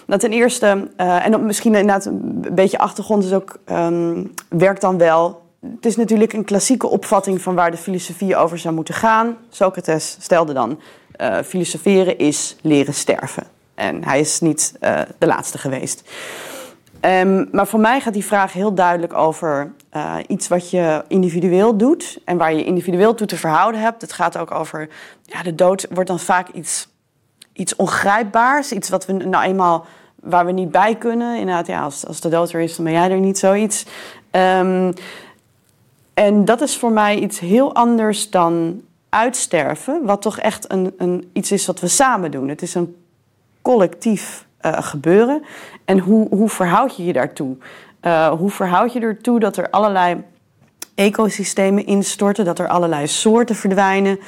[0.05, 4.97] Nou, ten eerste, uh, en misschien inderdaad een beetje achtergrond is ook, um, werkt dan
[4.97, 5.45] wel.
[5.75, 9.37] Het is natuurlijk een klassieke opvatting van waar de filosofie over zou moeten gaan.
[9.49, 10.79] Socrates stelde dan,
[11.21, 13.43] uh, filosoferen is leren sterven.
[13.75, 16.09] En hij is niet uh, de laatste geweest.
[17.01, 21.77] Um, maar voor mij gaat die vraag heel duidelijk over uh, iets wat je individueel
[21.77, 24.01] doet en waar je individueel toe te verhouden hebt.
[24.01, 24.89] Het gaat ook over,
[25.23, 26.87] ja, de dood wordt dan vaak iets,
[27.53, 29.85] iets ongrijpbaars, iets wat we nou eenmaal
[30.15, 31.37] waar we niet bij kunnen.
[31.37, 33.85] Inderdaad, ja, als, als de dood er is, dan ben jij er niet zoiets.
[34.31, 34.93] Um,
[36.13, 41.29] en dat is voor mij iets heel anders dan uitsterven, wat toch echt een, een,
[41.33, 42.47] iets is wat we samen doen.
[42.49, 42.95] Het is een
[43.61, 45.43] collectief uh, gebeuren.
[45.85, 47.55] En hoe, hoe verhoud je je daartoe?
[48.07, 50.23] Uh, hoe verhoud je ertoe dat er allerlei
[50.95, 54.19] ecosystemen instorten, dat er allerlei soorten verdwijnen?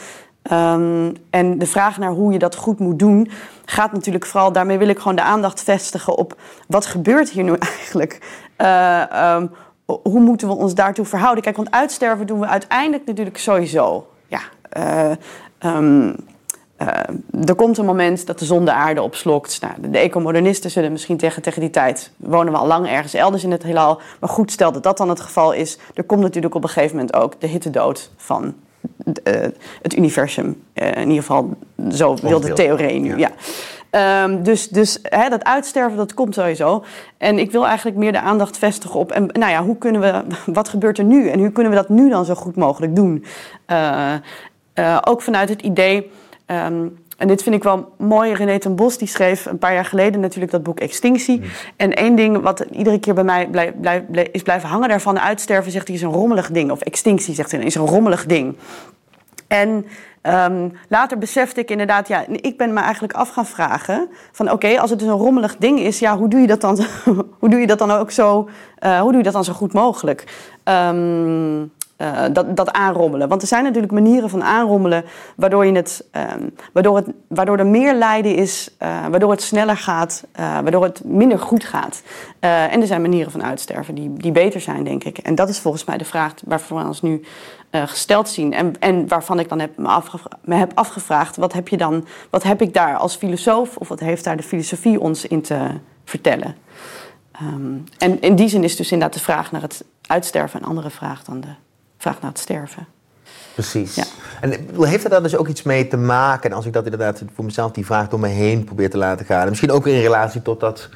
[0.52, 3.32] Um, en de vraag naar hoe je dat goed moet doen,
[3.66, 7.56] gaat natuurlijk vooral, daarmee wil ik gewoon de aandacht vestigen op wat gebeurt hier nu
[7.78, 8.44] eigenlijk?
[8.58, 9.52] Uh, um,
[9.86, 11.44] hoe moeten we ons daartoe verhouden?
[11.44, 14.08] Kijk, want uitsterven doen we uiteindelijk natuurlijk sowieso.
[14.28, 14.42] Ja,
[14.78, 16.16] uh, um,
[16.82, 19.62] uh, er komt een moment dat de zon de aarde opslokt.
[19.62, 22.12] Nou, de, de ecomodernisten zullen misschien tegen, tegen die tijd...
[22.18, 24.02] wonen we al lang ergens elders in het heelal.
[24.20, 25.78] Maar goed, stel dat dat dan het geval is...
[25.94, 28.54] er komt natuurlijk op een gegeven moment ook de hittedood van
[29.24, 29.34] uh,
[29.82, 30.62] het universum.
[30.74, 31.50] Uh, in ieder geval,
[31.92, 33.18] zo wil de theorie nu.
[33.18, 33.30] Ja.
[33.92, 34.24] ja.
[34.24, 36.84] Um, dus dus hè, dat uitsterven, dat komt sowieso.
[37.18, 39.12] En ik wil eigenlijk meer de aandacht vestigen op...
[39.12, 40.24] En, nou ja, hoe kunnen we,
[40.60, 41.30] wat gebeurt er nu?
[41.30, 43.26] En hoe kunnen we dat nu dan zo goed mogelijk doen?
[43.68, 46.12] Uh, ook vanuit het idee...
[46.52, 48.34] Um, en dit vind ik wel mooi.
[48.34, 51.40] René ten Bos die schreef een paar jaar geleden natuurlijk dat boek Extinctie.
[51.40, 51.46] Mm.
[51.76, 53.50] En één ding wat iedere keer bij mij
[54.32, 55.20] is blijven hangen daarvan.
[55.20, 56.72] Uitsterven zegt hij is een rommelig ding.
[56.72, 58.56] Of extinctie zegt hij is een rommelig ding.
[59.48, 59.86] En
[60.24, 64.56] um, later besefte ik inderdaad, ja, ik ben me eigenlijk af gaan vragen van oké,
[64.56, 66.80] okay, als het dus een rommelig ding is, ja, hoe doe je dat dan,
[67.40, 69.74] hoe doe je dat dan ook zo, uh, hoe doe je dat dan zo goed
[69.74, 70.24] mogelijk?
[70.64, 71.72] Um,
[72.02, 73.28] uh, dat, dat aanrommelen.
[73.28, 77.68] Want er zijn natuurlijk manieren van aanrommelen waardoor, je het, um, waardoor, het, waardoor er
[77.68, 82.02] meer lijden is, uh, waardoor het sneller gaat, uh, waardoor het minder goed gaat.
[82.40, 85.18] en er zijn manieren van uitsterven die, die beter zijn, denk ik.
[85.18, 87.24] En dat is volgens mij de vraag waarvoor we ons nu
[87.72, 88.54] gesteld zien.
[88.54, 92.62] En, en waarvan ik dan heb me, heb afgevraagd, wat heb, je dan, wat heb
[92.62, 95.68] ik daar als filosoof of wat heeft daar de filosofie ons in te
[96.06, 96.56] vertellen?
[97.42, 100.90] Um, en in die zin is dus inderdaad de vraag naar het uitsterven een andere
[100.90, 101.48] vraag dan de
[102.00, 102.88] vraag naar het sterven.
[103.54, 103.96] Precies.
[103.96, 104.04] Ja.
[104.42, 106.50] En heeft er daar dus ook iets mee te maken?
[106.50, 109.26] En als ik dat inderdaad voor mezelf die vraag door me heen probeer te laten
[109.26, 109.42] gaan.
[109.42, 110.90] En misschien ook in relatie tot dat,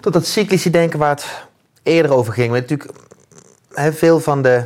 [0.00, 1.26] tot dat cyclische denken waar het
[1.82, 2.50] eerder over ging.
[2.50, 2.90] Maar natuurlijk
[3.72, 4.64] he, veel van de.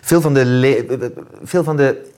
[0.00, 2.12] Veel van de, veel van de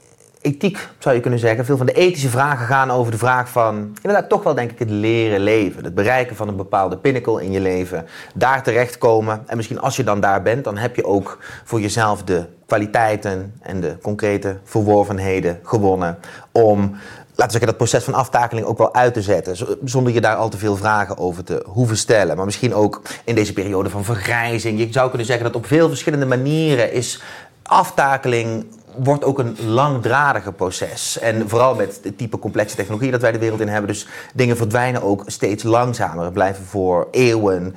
[0.46, 1.64] ethiek, zou je kunnen zeggen.
[1.64, 4.78] Veel van de ethische vragen gaan over de vraag van, inderdaad toch wel denk ik
[4.78, 5.84] het leren leven.
[5.84, 8.06] Het bereiken van een bepaalde pinnacle in je leven.
[8.34, 9.42] Daar terechtkomen.
[9.46, 13.54] En misschien als je dan daar bent, dan heb je ook voor jezelf de kwaliteiten
[13.60, 16.18] en de concrete verworvenheden gewonnen.
[16.52, 16.96] Om, laten
[17.34, 19.78] we zeggen, dat proces van aftakeling ook wel uit te zetten.
[19.84, 22.36] Zonder je daar al te veel vragen over te hoeven stellen.
[22.36, 24.78] Maar misschien ook in deze periode van vergrijzing.
[24.78, 27.22] Je zou kunnen zeggen dat op veel verschillende manieren is
[27.62, 28.66] aftakeling
[28.98, 31.18] wordt ook een langdradige proces.
[31.18, 33.88] En vooral met het type complexe technologie dat wij de wereld in hebben.
[33.88, 36.32] Dus dingen verdwijnen ook steeds langzamer.
[36.32, 37.74] Blijven voor eeuwen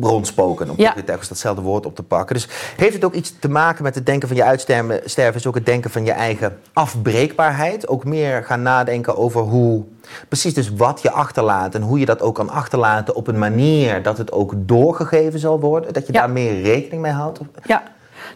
[0.00, 0.70] rondspoken.
[0.70, 0.94] Om ja.
[1.06, 2.34] datzelfde woord op te pakken.
[2.34, 5.00] Dus heeft het ook iets te maken met het denken van je uitsterven?
[5.04, 7.88] Sterven, is ook het denken van je eigen afbreekbaarheid.
[7.88, 9.84] Ook meer gaan nadenken over hoe.
[10.28, 14.02] Precies, dus wat je achterlaat en hoe je dat ook kan achterlaten op een manier
[14.02, 15.92] dat het ook doorgegeven zal worden.
[15.92, 16.18] Dat je ja.
[16.18, 17.40] daar meer rekening mee houdt.
[17.64, 17.82] Ja,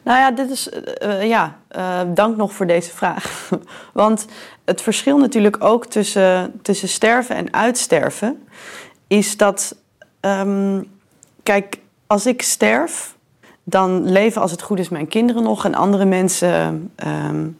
[0.03, 0.68] nou ja, dit is,
[1.03, 3.51] uh, ja, uh, dank nog voor deze vraag.
[3.93, 4.26] Want
[4.64, 8.47] het verschil natuurlijk ook tussen, tussen sterven en uitsterven
[9.07, 9.76] is dat,
[10.20, 10.91] um,
[11.43, 13.16] kijk, als ik sterf,
[13.64, 17.59] dan leven als het goed is mijn kinderen nog en andere mensen um,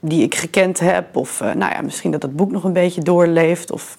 [0.00, 1.16] die ik gekend heb.
[1.16, 3.70] Of nou ja, misschien dat het boek nog een beetje doorleeft.
[3.70, 3.98] Of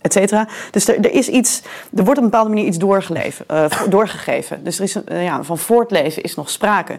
[0.00, 0.48] et cetera.
[0.70, 1.62] Dus er, er, is iets,
[1.96, 4.64] er wordt op een bepaalde manier iets uh, doorgegeven.
[4.64, 6.98] Dus er is een, ja, van voortleven is nog sprake.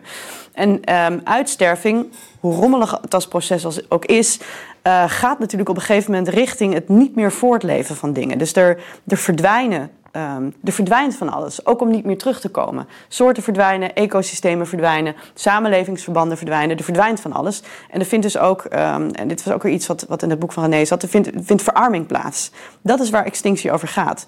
[0.53, 2.07] En um, uitsterving,
[2.39, 4.39] hoe rommelig het als proces als ook is,
[4.83, 8.37] uh, gaat natuurlijk op een gegeven moment richting het niet meer voortleven van dingen.
[8.37, 12.49] Dus er, er verdwijnen Um, er verdwijnt van alles, ook om niet meer terug te
[12.49, 12.87] komen.
[13.07, 17.61] Soorten verdwijnen, ecosystemen verdwijnen, samenlevingsverbanden verdwijnen, er verdwijnt van alles.
[17.89, 20.29] En er vindt dus ook, um, en dit was ook weer iets wat, wat in
[20.29, 22.51] het boek van René zat, er vindt, vindt verarming plaats.
[22.81, 24.27] Dat is waar extinctie over gaat.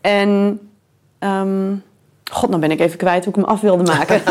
[0.00, 0.60] En,
[1.18, 1.82] um,
[2.30, 4.22] god, nou ben ik even kwijt hoe ik hem af wilde maken.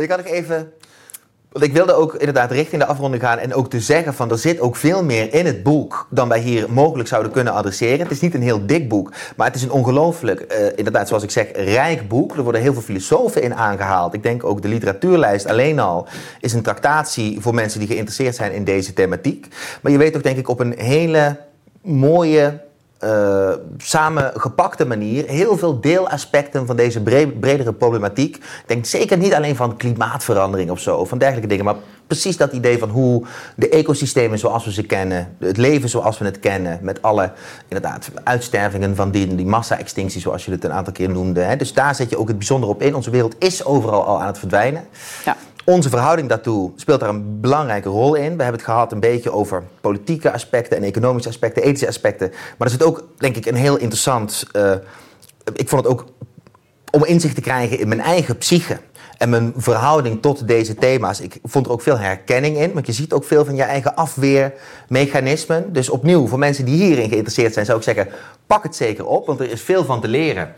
[0.00, 0.72] Je kan ik even
[1.52, 4.38] want ik wilde ook inderdaad richting de afronding gaan en ook te zeggen van er
[4.38, 8.00] zit ook veel meer in het boek dan wij hier mogelijk zouden kunnen adresseren.
[8.00, 11.22] Het is niet een heel dik boek, maar het is een ongelooflijk, uh, inderdaad zoals
[11.22, 12.36] ik zeg, rijk boek.
[12.36, 14.14] Er worden heel veel filosofen in aangehaald.
[14.14, 16.06] Ik denk ook de literatuurlijst alleen al
[16.40, 19.46] is een tractatie voor mensen die geïnteresseerd zijn in deze thematiek.
[19.82, 21.36] Maar je weet ook denk ik op een hele
[21.82, 22.60] mooie,
[23.04, 27.02] uh, samengepakte manier heel veel deelaspecten van deze
[27.40, 28.44] bredere problematiek.
[28.66, 31.76] Denk zeker niet alleen van klimaatverandering of zo, van dergelijke dingen, maar
[32.06, 33.24] precies dat idee van hoe
[33.56, 37.32] de ecosystemen zoals we ze kennen, het leven zoals we het kennen, met alle
[37.68, 41.40] inderdaad, uitstervingen van die, die massa-extinctie, zoals je het een aantal keer noemde.
[41.40, 41.56] Hè.
[41.56, 42.94] Dus daar zet je ook het bijzonder op in.
[42.94, 44.84] Onze wereld is overal al aan het verdwijnen.
[45.24, 45.36] Ja.
[45.64, 48.36] Onze verhouding daartoe speelt daar een belangrijke rol in.
[48.36, 52.28] We hebben het gehad een beetje over politieke aspecten en economische aspecten, ethische aspecten.
[52.28, 54.46] Maar er zit ook, denk ik, een heel interessant.
[54.56, 54.72] Uh,
[55.54, 56.06] ik vond het ook
[56.90, 58.78] om inzicht te krijgen in mijn eigen psyche.
[59.18, 61.20] En mijn verhouding tot deze thema's.
[61.20, 62.72] Ik vond er ook veel herkenning in.
[62.72, 65.72] Want je ziet ook veel van je eigen afweermechanismen.
[65.72, 68.08] Dus opnieuw, voor mensen die hierin geïnteresseerd zijn, zou ik zeggen:
[68.46, 69.26] pak het zeker op.
[69.26, 70.54] Want er is veel van te leren.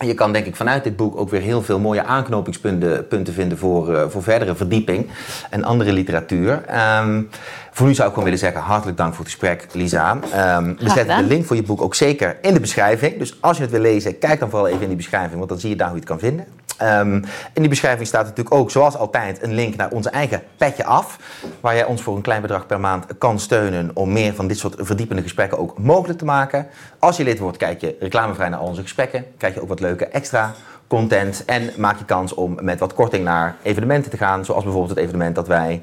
[0.00, 3.58] Je kan denk ik vanuit dit boek ook weer heel veel mooie aanknopingspunten punten vinden
[3.58, 5.06] voor, uh, voor verdere verdieping
[5.50, 6.62] en andere literatuur.
[7.00, 7.28] Um,
[7.70, 10.18] voor nu zou ik gewoon willen zeggen, hartelijk dank voor het gesprek, Lisa.
[10.56, 13.18] Um, we zetten de link voor je boek ook zeker in de beschrijving.
[13.18, 15.58] Dus als je het wil lezen, kijk dan vooral even in die beschrijving, want dan
[15.58, 16.46] zie je daar hoe je het kan vinden.
[16.82, 17.14] Um,
[17.52, 21.18] in die beschrijving staat natuurlijk ook, zoals altijd, een link naar onze eigen petje af.
[21.60, 24.58] Waar jij ons voor een klein bedrag per maand kan steunen om meer van dit
[24.58, 26.66] soort verdiepende gesprekken ook mogelijk te maken.
[26.98, 29.24] Als je lid wordt, kijk je reclamevrij naar al onze gesprekken.
[29.36, 30.54] Krijg je ook wat leuke extra
[30.86, 31.44] content.
[31.44, 34.44] En maak je kans om met wat korting naar evenementen te gaan.
[34.44, 35.82] Zoals bijvoorbeeld het evenement dat wij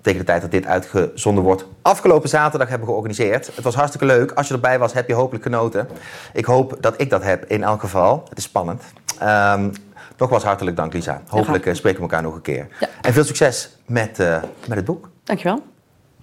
[0.00, 3.50] tegen de tijd dat dit uitgezonden wordt, afgelopen zaterdag hebben georganiseerd.
[3.54, 4.32] Het was hartstikke leuk.
[4.32, 5.88] Als je erbij was, heb je hopelijk genoten.
[6.32, 8.24] Ik hoop dat ik dat heb in elk geval.
[8.28, 8.82] Het is spannend.
[9.22, 9.72] Um,
[10.16, 11.22] Nogmaals hartelijk dank, Lisa.
[11.26, 12.68] Hopelijk uh, spreken we elkaar nog een keer.
[12.80, 12.88] Ja.
[13.02, 15.10] En veel succes met, uh, met het boek.
[15.24, 15.62] Dankjewel.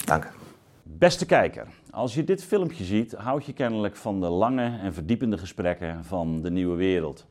[0.05, 0.27] Dank.
[0.83, 1.65] Beste kijker,
[1.95, 6.41] als je dit filmpje ziet, houd je kennelijk van de lange en verdiepende gesprekken van
[6.41, 7.27] de nieuwe wereld.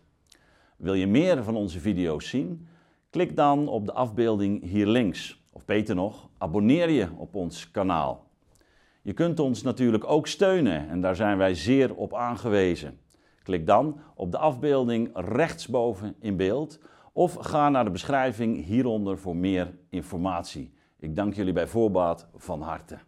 [0.76, 2.66] Wil je meer van onze video's zien?
[3.10, 5.42] Klik dan op de afbeelding hier links.
[5.52, 8.26] Of beter nog, abonneer je op ons kanaal.
[9.02, 12.98] Je kunt ons natuurlijk ook steunen en daar zijn wij zeer op aangewezen.
[13.42, 16.78] Klik dan op de afbeelding rechtsboven in beeld
[17.12, 20.72] of ga naar de beschrijving hieronder voor meer informatie.
[20.98, 22.98] Ik dank jullie bij voorbaat van harte.